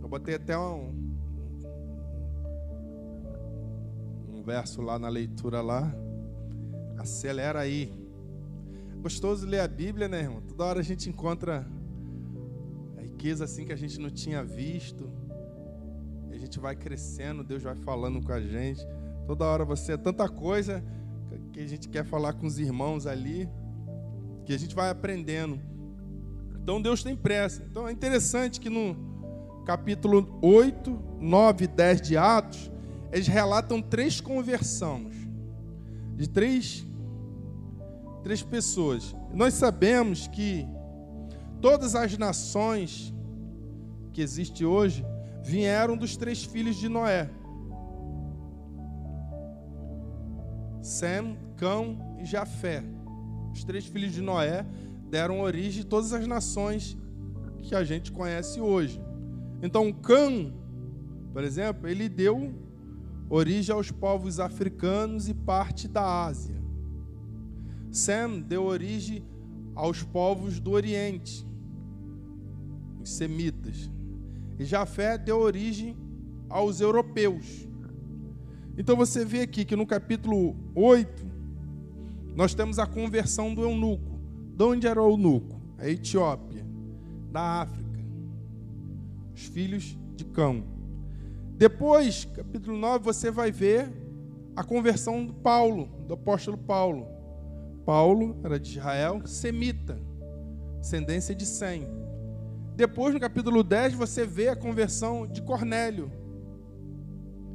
[0.00, 0.94] Eu botei até um,
[4.32, 5.94] um verso lá na leitura lá.
[6.98, 7.92] Acelera aí.
[9.02, 10.42] Gostoso ler a Bíblia, né, irmão?
[10.42, 11.66] Toda hora a gente encontra
[12.98, 15.17] riqueza assim que a gente não tinha visto
[16.48, 18.80] gente vai crescendo, Deus vai falando com a gente.
[19.26, 20.82] Toda hora você é tanta coisa
[21.52, 23.46] que a gente quer falar com os irmãos ali,
[24.46, 25.60] que a gente vai aprendendo.
[26.56, 27.62] Então Deus tem pressa.
[27.70, 28.96] Então é interessante que no
[29.66, 32.72] capítulo 8, 9 e 10 de Atos,
[33.12, 35.14] eles relatam três conversões
[36.16, 36.84] de três,
[38.24, 39.14] três pessoas.
[39.34, 40.66] Nós sabemos que
[41.60, 43.12] todas as nações
[44.14, 45.04] que existem hoje
[45.48, 47.30] vieram dos três filhos de Noé:
[50.82, 52.84] Sem, Cão e Jafé.
[53.52, 54.66] Os três filhos de Noé
[55.10, 56.98] deram origem a todas as nações
[57.62, 59.00] que a gente conhece hoje.
[59.62, 60.52] Então, Cã,
[61.32, 62.54] por exemplo, ele deu
[63.30, 66.62] origem aos povos africanos e parte da Ásia.
[67.90, 69.24] Sem deu origem
[69.74, 71.46] aos povos do Oriente,
[73.00, 73.90] os semitas.
[74.58, 75.96] E Jafé deu origem
[76.48, 77.68] aos europeus.
[78.76, 81.26] Então você vê aqui que no capítulo 8,
[82.34, 84.18] nós temos a conversão do eunuco.
[84.54, 85.60] De onde era o eunuco?
[85.78, 86.64] A Etiópia,
[87.30, 88.00] da África.
[89.34, 90.64] Os filhos de Cão.
[91.56, 93.90] Depois, capítulo 9, você vai ver
[94.54, 97.06] a conversão do Paulo, do apóstolo Paulo.
[97.84, 100.00] Paulo era de Israel, semita,
[100.80, 101.86] descendência de Sem.
[102.78, 106.12] Depois, no capítulo 10, você vê a conversão de Cornélio,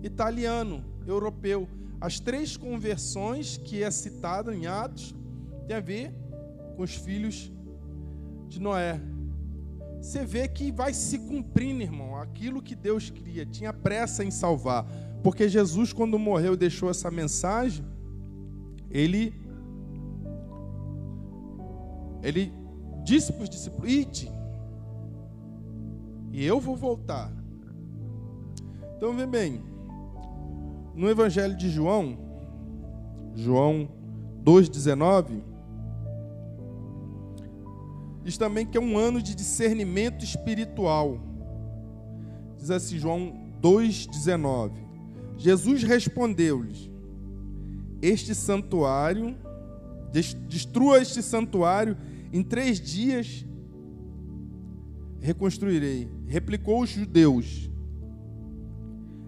[0.04, 1.66] italiano, europeu.
[2.02, 5.16] As três conversões que é citado em Atos
[5.66, 6.14] tem a ver
[6.76, 7.50] com os filhos
[8.50, 9.00] de Noé.
[10.02, 14.86] Você vê que vai se cumprindo, irmão, aquilo que Deus queria, tinha pressa em salvar.
[15.24, 17.86] Porque Jesus, quando morreu deixou essa mensagem,
[18.92, 19.34] ele,
[22.22, 22.52] ele
[23.06, 24.33] disse para os discípulos: Ide,
[26.34, 27.32] e eu vou voltar.
[28.98, 29.62] Então, vê bem,
[30.96, 32.18] no Evangelho de João,
[33.36, 33.88] João
[34.44, 35.44] 2,19,
[38.24, 41.20] diz também que é um ano de discernimento espiritual.
[42.58, 43.32] Diz assim, João
[43.62, 44.72] 2,19:
[45.38, 46.90] Jesus respondeu-lhes:
[48.02, 49.38] Este santuário,
[50.48, 51.96] destrua este santuário
[52.32, 53.46] em três dias
[55.24, 56.10] reconstruirei.
[56.34, 57.70] Replicou os judeus: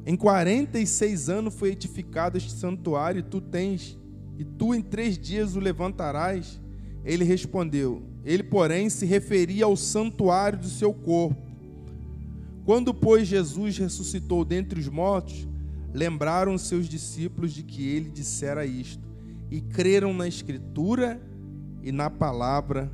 [0.07, 3.95] Em 46 anos foi edificado este santuário, e tu tens,
[4.39, 6.59] e tu em três dias o levantarás.
[7.03, 11.39] Ele respondeu: Ele, porém, se referia ao santuário do seu corpo.
[12.65, 15.47] Quando, pois, Jesus ressuscitou dentre os mortos,
[15.93, 19.07] lembraram seus discípulos de que ele dissera isto,
[19.51, 21.21] e creram na Escritura
[21.83, 22.91] e na palavra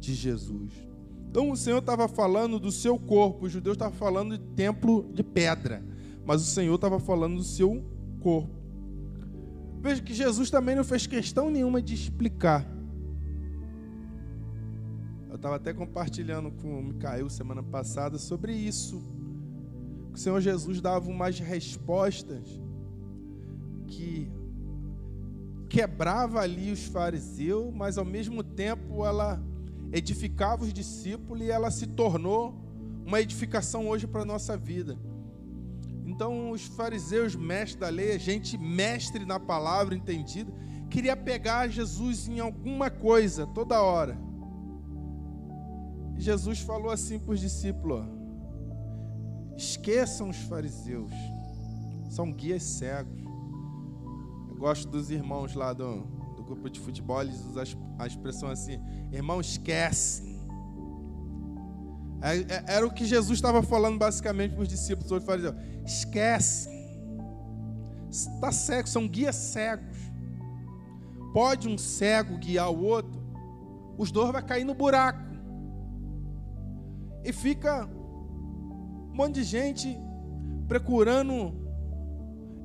[0.00, 0.85] de Jesus.
[1.36, 5.22] Então o Senhor estava falando do seu corpo, os judeus estavam falando de templo de
[5.22, 5.84] pedra,
[6.24, 7.84] mas o Senhor estava falando do seu
[8.22, 8.56] corpo.
[9.82, 12.66] Veja que Jesus também não fez questão nenhuma de explicar.
[15.28, 19.02] Eu estava até compartilhando com o Micael semana passada sobre isso.
[20.14, 22.48] O Senhor Jesus dava umas respostas
[23.86, 24.26] que
[25.68, 29.38] quebrava ali os fariseus, mas ao mesmo tempo ela
[29.92, 32.54] edificava os discípulos e ela se tornou
[33.04, 34.98] uma edificação hoje para a nossa vida.
[36.04, 40.52] Então, os fariseus, mestres da lei, gente mestre na palavra, entendida,
[40.88, 44.16] queria pegar Jesus em alguma coisa toda hora.
[46.16, 48.06] Jesus falou assim para os discípulos:
[49.56, 51.10] esqueçam os fariseus,
[52.08, 53.22] são guias cegos.
[54.48, 56.06] Eu gosto dos irmãos lá do,
[56.46, 57.64] grupo de futebol, eles usam
[57.98, 58.80] a expressão assim:
[59.12, 60.36] irmão, esquece.
[62.22, 66.74] É, é, era o que Jesus estava falando basicamente para os discípulos hoje, fariseus: esquece.
[68.10, 69.98] Está cego, são guias cegos.
[71.34, 73.20] Pode um cego guiar o outro,
[73.98, 75.26] os dois vão cair no buraco.
[77.22, 79.98] E fica um monte de gente
[80.66, 81.54] procurando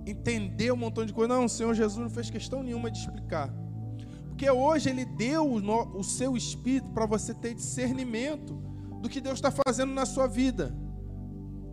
[0.05, 1.33] entender um montão de coisa.
[1.33, 3.60] Não, o Senhor Jesus não fez questão nenhuma de explicar.
[4.41, 8.55] Porque hoje Ele deu o seu espírito para você ter discernimento
[8.99, 10.75] do que Deus está fazendo na sua vida.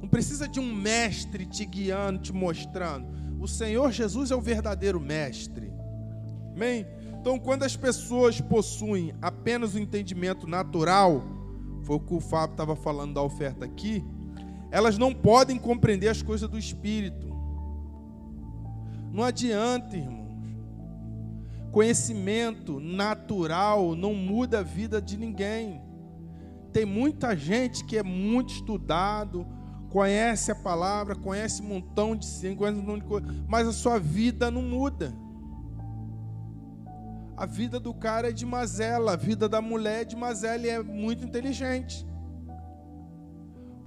[0.02, 3.08] Não precisa de um mestre te guiando, te mostrando.
[3.40, 5.72] O Senhor Jesus é o verdadeiro mestre.
[6.54, 6.86] Amém?
[7.18, 11.24] Então, quando as pessoas possuem apenas o entendimento natural,
[11.84, 14.04] foi o que o Fábio estava falando da oferta aqui,
[14.70, 17.28] elas não podem compreender as coisas do Espírito.
[19.10, 20.27] Não adianta, irmãos.
[21.72, 25.82] Conhecimento natural não muda a vida de ninguém.
[26.72, 29.46] Tem muita gente que é muito estudado,
[29.90, 35.14] conhece a palavra, conhece um montão de coisa, mas a sua vida não muda.
[37.36, 40.68] A vida do cara é de mazela, a vida da mulher é de mazela e
[40.68, 42.06] é muito inteligente.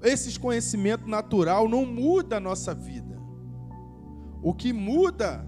[0.01, 3.19] Esses conhecimento natural não muda a nossa vida.
[4.41, 5.45] O que muda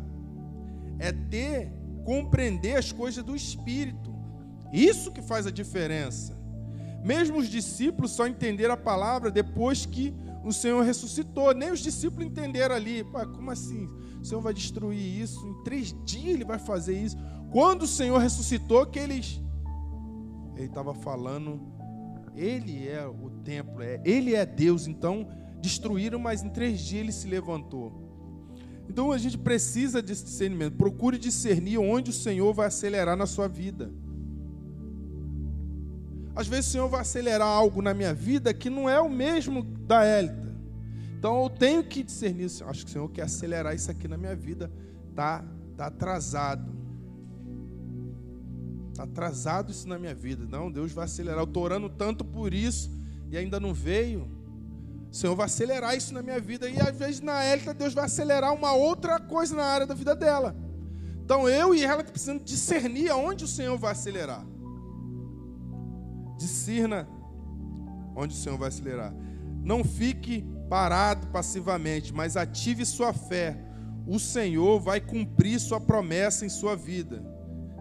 [1.00, 1.74] é ter,
[2.04, 4.14] compreender as coisas do Espírito.
[4.72, 6.38] Isso que faz a diferença.
[7.04, 11.54] Mesmo os discípulos só entenderam a palavra depois que o Senhor ressuscitou.
[11.54, 13.04] Nem os discípulos entenderam ali.
[13.36, 13.88] Como assim?
[14.22, 15.46] O Senhor vai destruir isso?
[15.46, 17.18] Em três dias ele vai fazer isso.
[17.52, 19.42] Quando o Senhor ressuscitou, que eles.
[20.56, 21.60] Ele estava falando,
[22.36, 24.88] Ele é o templo, é, Ele é Deus.
[24.88, 25.28] Então
[25.62, 28.03] destruíram, mas em três dias ele se levantou.
[28.94, 30.76] Então a gente precisa desse discernimento.
[30.76, 33.92] Procure discernir onde o Senhor vai acelerar na sua vida.
[36.36, 39.64] Às vezes o Senhor vai acelerar algo na minha vida que não é o mesmo
[39.64, 40.56] da Élita.
[41.18, 42.46] Então eu tenho que discernir.
[42.46, 44.72] Acho que o Senhor quer acelerar isso aqui na minha vida.
[45.16, 45.44] Tá,
[45.76, 46.72] tá atrasado.
[48.92, 50.46] Está atrasado isso na minha vida.
[50.46, 51.40] Não, Deus vai acelerar.
[51.40, 52.92] Eu estou orando tanto por isso
[53.32, 54.30] e ainda não veio.
[55.14, 56.68] O Senhor vai acelerar isso na minha vida.
[56.68, 60.16] E às vezes na Élita, Deus vai acelerar uma outra coisa na área da vida
[60.16, 60.56] dela.
[61.24, 64.44] Então eu e ela precisamos discernir aonde o Senhor vai acelerar.
[66.36, 67.08] Discerna
[68.16, 69.14] onde o Senhor vai acelerar.
[69.64, 73.56] Não fique parado passivamente, mas ative sua fé.
[74.08, 77.24] O Senhor vai cumprir sua promessa em sua vida.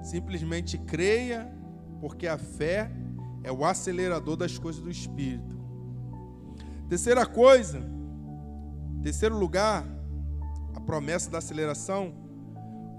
[0.03, 1.51] Simplesmente creia,
[1.99, 2.93] porque a fé
[3.43, 5.52] é o acelerador das coisas do Espírito.
[6.93, 7.81] Terceira coisa,
[9.03, 9.83] terceiro lugar,
[10.75, 12.13] a promessa da aceleração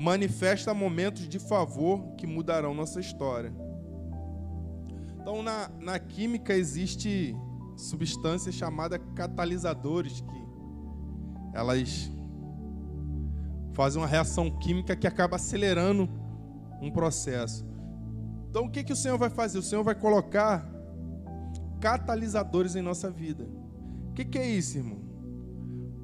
[0.02, 3.54] manifesta momentos de favor que mudarão nossa história.
[5.22, 7.36] Então, na, na química existe
[7.78, 10.44] substâncias chamadas catalisadores que
[11.54, 12.12] elas
[13.74, 16.10] fazem uma reação química que acaba acelerando
[16.82, 17.64] um processo.
[18.50, 19.60] Então, o que, que o Senhor vai fazer?
[19.60, 20.68] O Senhor vai colocar
[21.80, 23.62] catalisadores em nossa vida.
[24.14, 25.00] O que, que é isso, irmão?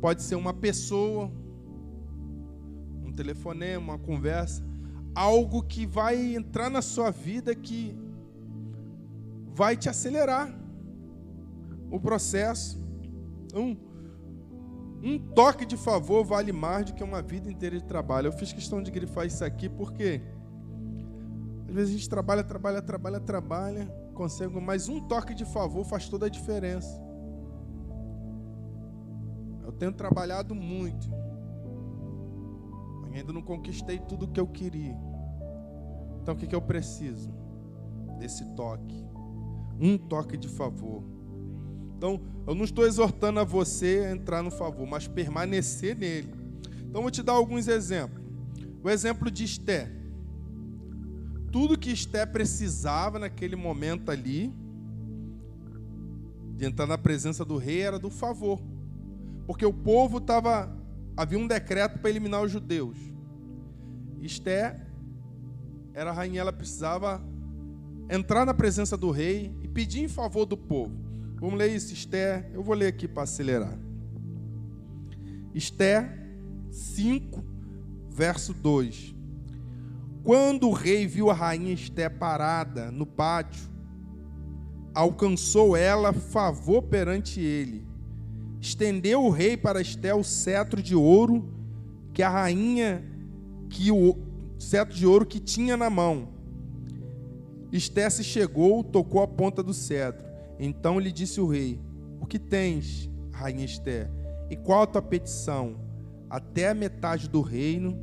[0.01, 1.31] Pode ser uma pessoa,
[3.05, 4.65] um telefonema, uma conversa,
[5.13, 7.95] algo que vai entrar na sua vida que
[9.53, 10.51] vai te acelerar.
[11.91, 12.83] o processo.
[13.53, 13.77] Um,
[15.03, 18.29] um toque de favor vale mais do que uma vida inteira de trabalho.
[18.29, 20.19] Eu fiz questão de grifar isso aqui porque
[21.67, 26.09] às vezes a gente trabalha, trabalha, trabalha, trabalha, consegue, mas um toque de favor faz
[26.09, 27.08] toda a diferença.
[29.69, 31.07] Eu tenho trabalhado muito.
[33.13, 34.97] Ainda não conquistei tudo o que eu queria.
[36.19, 37.31] Então o que, que eu preciso?
[38.17, 39.05] Desse toque.
[39.79, 41.03] Um toque de favor.
[41.95, 46.33] Então, eu não estou exortando a você a entrar no favor, mas permanecer nele.
[46.87, 48.23] Então, vou te dar alguns exemplos.
[48.83, 49.91] O exemplo de Esté.
[51.51, 54.51] Tudo que Esté precisava naquele momento ali,
[56.55, 58.59] de entrar na presença do rei, era do favor.
[59.49, 60.71] Porque o povo estava.
[61.17, 62.99] Havia um decreto para eliminar os judeus.
[64.21, 64.79] Esté
[65.91, 67.19] era a rainha, ela precisava
[68.07, 70.93] entrar na presença do rei e pedir em favor do povo.
[71.39, 72.47] Vamos ler isso, Esté.
[72.53, 73.75] Eu vou ler aqui para acelerar.
[75.51, 76.07] Esté
[76.69, 77.43] 5,
[78.07, 79.15] verso 2.
[80.23, 83.67] Quando o rei viu a rainha Esté parada no pátio,
[84.93, 87.88] alcançou ela favor perante ele.
[88.61, 91.47] Estendeu o rei para Esté o cetro de ouro
[92.13, 93.03] que a rainha
[93.69, 94.17] que o
[94.57, 96.29] cetro de ouro que tinha na mão.
[97.71, 100.29] Esté se chegou, tocou a ponta do cetro
[100.59, 101.79] então lhe disse o rei:
[102.19, 104.11] O que tens, rainha Esther?
[104.49, 105.77] E qual a tua petição?
[106.29, 107.97] Até a metade do reino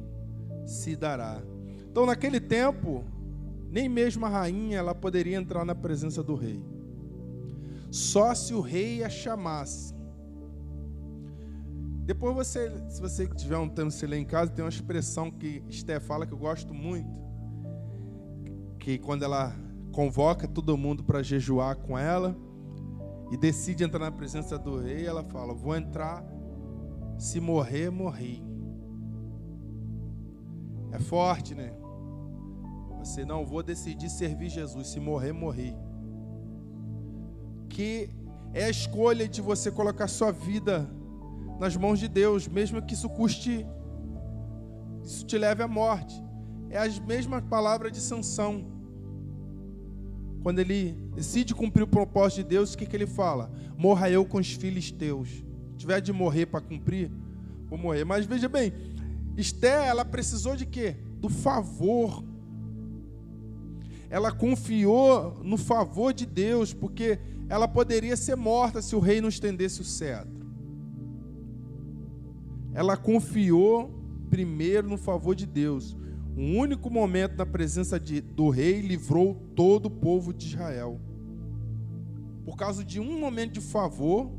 [0.64, 1.42] se dará.
[1.90, 3.04] Então, naquele tempo,
[3.70, 6.64] nem mesmo a rainha ela poderia entrar na presença do rei.
[7.90, 9.94] Só se o rei a chamasse.
[12.06, 15.62] Depois você, se você tiver um tempo se ler em casa, tem uma expressão que
[15.68, 17.10] Esther fala que eu gosto muito.
[18.78, 19.52] Que quando ela
[19.92, 22.36] convoca todo mundo para jejuar com ela,
[23.30, 26.24] e decide entrar na presença do rei, ela fala: Vou entrar,
[27.18, 28.42] se morrer, morri.
[30.92, 31.74] É forte, né?
[33.00, 35.74] Você não vou decidir servir Jesus, se morrer, morri.
[37.68, 38.08] Que
[38.54, 40.88] é a escolha de você colocar sua vida
[41.58, 43.66] nas mãos de Deus, mesmo que isso custe,
[45.02, 46.22] isso te leve à morte.
[46.70, 48.66] É as mesmas palavras de Sansão.
[50.42, 53.50] Quando ele decide cumprir o propósito de Deus, o que, que ele fala?
[53.76, 55.28] Morra eu com os filhos teus.
[55.28, 57.10] Se tiver de morrer para cumprir,
[57.68, 58.04] vou morrer.
[58.04, 58.72] Mas veja bem,
[59.36, 60.96] Esté, ela precisou de quê?
[61.20, 62.24] Do favor.
[64.08, 67.18] Ela confiou no favor de Deus, porque
[67.48, 70.35] ela poderia ser morta se o rei não estendesse o cetro.
[72.76, 73.90] Ela confiou
[74.28, 75.96] primeiro no favor de Deus.
[76.36, 81.00] Um único momento na presença de, do rei livrou todo o povo de Israel.
[82.44, 84.30] Por causa de um momento de favor,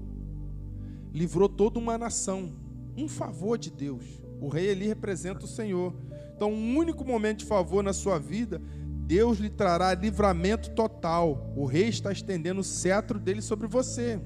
[1.11, 2.53] livrou toda uma nação.
[2.95, 4.05] Um favor de Deus.
[4.39, 5.95] O rei ali representa o Senhor.
[6.35, 8.61] Então, um único momento de favor na sua vida,
[9.07, 11.51] Deus lhe trará livramento total.
[11.55, 14.21] O rei está estendendo o cetro dele sobre você.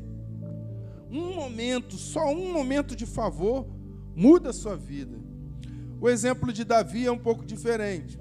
[1.10, 3.66] Um momento, só um momento de favor,
[4.16, 5.18] muda a sua vida.
[6.00, 8.20] O exemplo de Davi é um pouco diferente.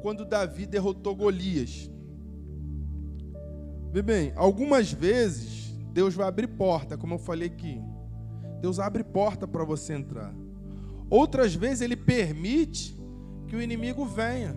[0.00, 1.90] Quando Davi derrotou Golias.
[3.92, 7.80] Vê bem, algumas vezes Deus vai abrir porta, como eu falei aqui.
[8.60, 10.34] Deus abre porta para você entrar.
[11.10, 12.96] Outras vezes ele permite
[13.46, 14.54] que o inimigo venha.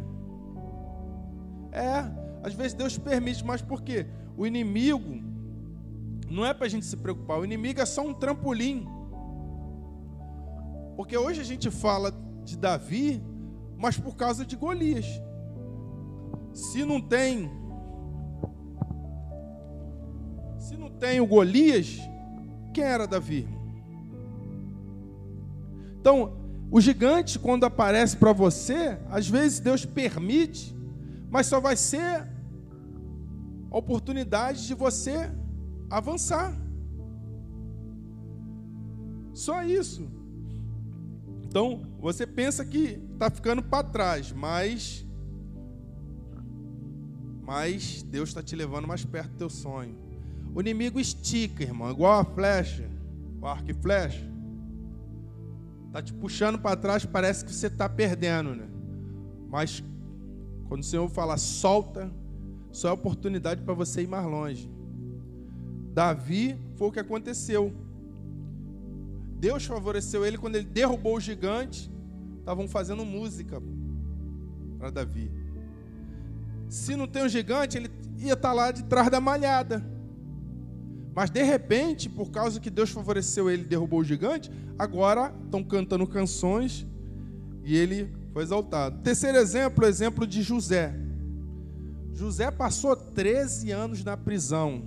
[1.71, 2.11] É,
[2.43, 4.05] às vezes Deus permite, mas por quê?
[4.37, 5.21] O inimigo
[6.29, 8.87] não é para a gente se preocupar, o inimigo é só um trampolim
[11.01, 12.13] porque hoje a gente fala
[12.43, 13.23] de Davi,
[13.75, 15.07] mas por causa de Golias.
[16.53, 17.49] Se não tem
[20.59, 21.97] Se não tem o Golias,
[22.71, 23.47] quem era Davi?
[25.99, 26.37] Então,
[26.69, 30.77] o gigante quando aparece para você, às vezes Deus permite,
[31.31, 32.29] mas só vai ser
[33.71, 35.31] a oportunidade de você
[35.89, 36.55] avançar.
[39.33, 40.20] Só isso.
[41.51, 45.05] Então, você pensa que está ficando para trás, mas
[47.43, 49.97] mas Deus está te levando mais perto do teu sonho.
[50.55, 52.89] O inimigo estica, irmão, igual a flecha,
[53.41, 54.25] o arco e flecha.
[55.87, 58.69] Está te puxando para trás, parece que você está perdendo, né?
[59.49, 59.83] Mas
[60.69, 62.09] quando o Senhor fala solta,
[62.71, 64.71] só é oportunidade para você ir mais longe.
[65.93, 67.73] Davi foi o que aconteceu.
[69.41, 71.91] Deus favoreceu ele quando ele derrubou o gigante.
[72.37, 73.59] Estavam fazendo música
[74.77, 75.31] para Davi.
[76.69, 77.89] Se não tem um gigante, ele
[78.19, 79.83] ia estar tá lá de trás da malhada.
[81.15, 86.05] Mas de repente, por causa que Deus favoreceu ele derrubou o gigante, agora estão cantando
[86.05, 86.85] canções
[87.63, 89.01] e ele foi exaltado.
[89.01, 90.93] Terceiro exemplo, o exemplo de José.
[92.13, 94.83] José passou 13 anos na prisão,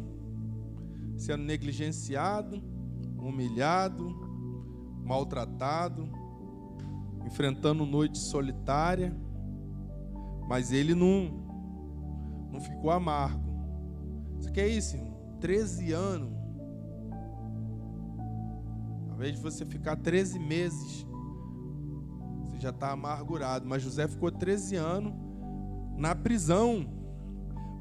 [1.17, 2.63] sendo negligenciado,
[3.19, 4.24] humilhado,
[5.05, 6.09] maltratado,
[7.25, 9.15] enfrentando noite solitária,
[10.49, 11.31] mas ele não,
[12.51, 13.45] não ficou amargo.
[14.39, 15.15] Isso que é isso, irmão?
[15.41, 16.33] 13 anos.
[19.09, 21.07] Ao invés de você ficar 13 meses,
[22.41, 23.67] você já está amargurado.
[23.67, 25.15] Mas José ficou 13 anos
[25.97, 26.87] na prisão.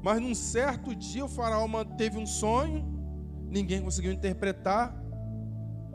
[0.02, 2.84] Mas num certo dia o faraó teve um sonho,
[3.48, 5.03] ninguém conseguiu interpretar.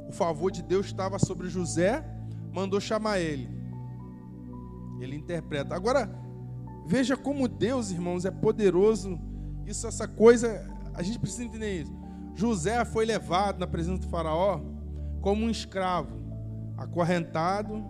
[0.09, 2.03] O favor de Deus estava sobre José,
[2.51, 3.47] mandou chamar ele.
[4.99, 5.75] Ele interpreta.
[5.75, 6.09] Agora,
[6.87, 9.19] veja como Deus, irmãos, é poderoso.
[9.67, 11.95] Isso, essa coisa a gente precisa entender isso.
[12.35, 14.59] José foi levado na presença do Faraó
[15.21, 16.17] como um escravo,
[16.75, 17.83] acorrentado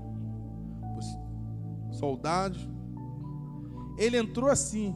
[0.81, 2.69] por soldados.
[3.97, 4.93] Ele entrou assim.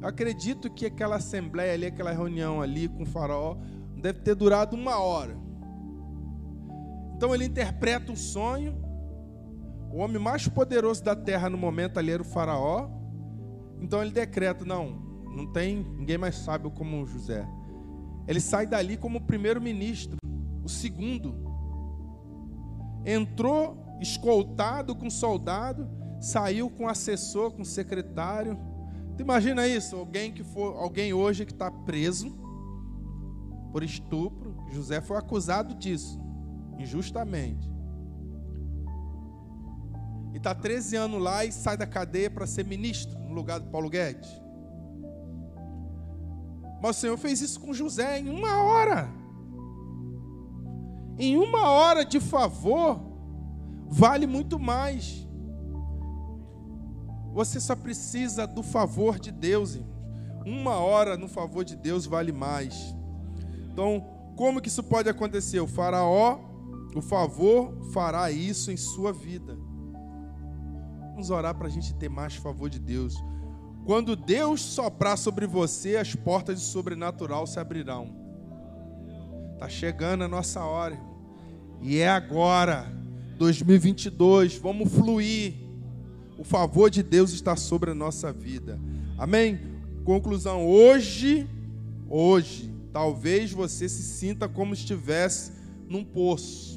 [0.00, 3.56] Eu acredito que aquela assembleia ali, aquela reunião ali com o Faraó,
[3.96, 5.43] deve ter durado uma hora.
[7.24, 8.76] Então ele interpreta um sonho.
[9.90, 12.90] O homem mais poderoso da terra no momento ali era o Faraó.
[13.80, 14.90] Então ele decreta: não,
[15.34, 17.48] não tem, ninguém mais sabe como José.
[18.28, 20.18] Ele sai dali como primeiro-ministro,
[20.62, 21.34] o segundo.
[23.06, 25.88] Entrou escoltado com soldado,
[26.20, 28.58] saiu com assessor, com secretário.
[29.16, 29.96] Tu imagina isso?
[29.96, 32.36] Alguém que for, alguém hoje que está preso
[33.72, 34.54] por estupro.
[34.70, 36.20] José foi acusado disso,
[36.78, 37.70] injustamente.
[40.32, 43.70] E está 13 anos lá e sai da cadeia para ser ministro no lugar do
[43.70, 44.30] Paulo Guedes.
[46.82, 49.08] Mas o Senhor fez isso com José em uma hora.
[51.18, 53.00] Em uma hora de favor,
[53.86, 55.26] vale muito mais.
[57.32, 59.94] Você só precisa do favor de Deus, irmãos.
[60.46, 62.94] Uma hora no favor de Deus vale mais.
[63.72, 64.04] Então,
[64.36, 65.58] como que isso pode acontecer?
[65.60, 66.38] O faraó,
[66.94, 69.56] o favor, fará isso em sua vida.
[71.10, 73.14] Vamos orar para a gente ter mais favor de Deus.
[73.84, 78.14] Quando Deus soprar sobre você, as portas do sobrenatural se abrirão.
[79.54, 80.98] Está chegando a nossa hora.
[81.80, 82.90] E é agora,
[83.38, 85.54] 2022, vamos fluir.
[86.38, 88.80] O favor de Deus está sobre a nossa vida.
[89.18, 89.60] Amém?
[90.04, 91.48] Conclusão, hoje,
[92.08, 95.52] hoje, talvez você se sinta como estivesse
[95.88, 96.73] num poço.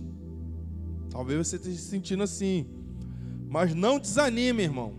[1.18, 2.68] Talvez você esteja se sentindo assim.
[3.50, 4.94] Mas não desanime, irmão.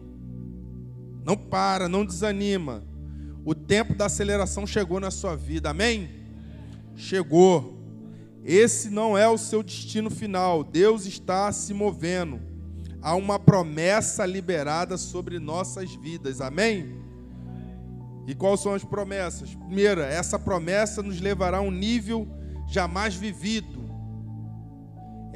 [1.24, 2.82] Não para, não desanima.
[3.44, 6.10] O tempo da aceleração chegou na sua vida, amém?
[6.96, 7.78] Chegou.
[8.44, 10.64] Esse não é o seu destino final.
[10.64, 12.40] Deus está se movendo.
[13.00, 17.00] Há uma promessa liberada sobre nossas vidas, amém?
[18.26, 19.54] E quais são as promessas?
[19.54, 22.26] Primeira, essa promessa nos levará a um nível
[22.66, 23.77] jamais vivido.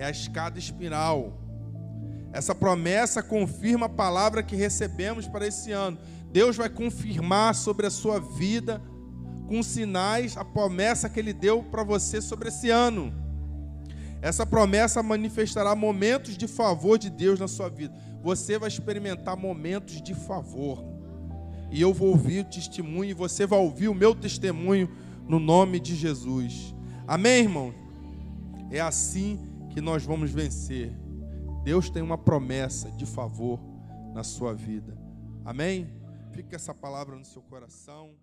[0.02, 1.32] É a escada espiral.
[2.32, 5.96] Essa promessa confirma a palavra que recebemos para esse ano.
[6.32, 8.82] Deus vai confirmar sobre a sua vida,
[9.46, 13.14] com sinais, a promessa que Ele deu para você sobre esse ano.
[14.20, 17.94] Essa promessa manifestará momentos de favor de Deus na sua vida.
[18.24, 20.82] Você vai experimentar momentos de favor.
[21.70, 24.90] E eu vou ouvir o testemunho, e você vai ouvir o meu testemunho
[25.28, 26.74] no nome de Jesus.
[27.06, 27.72] Amém, irmão?
[28.68, 30.92] É assim que nós vamos vencer.
[31.64, 33.58] Deus tem uma promessa de favor
[34.12, 34.96] na sua vida.
[35.44, 35.88] Amém?
[36.32, 38.14] Fica essa palavra no seu coração.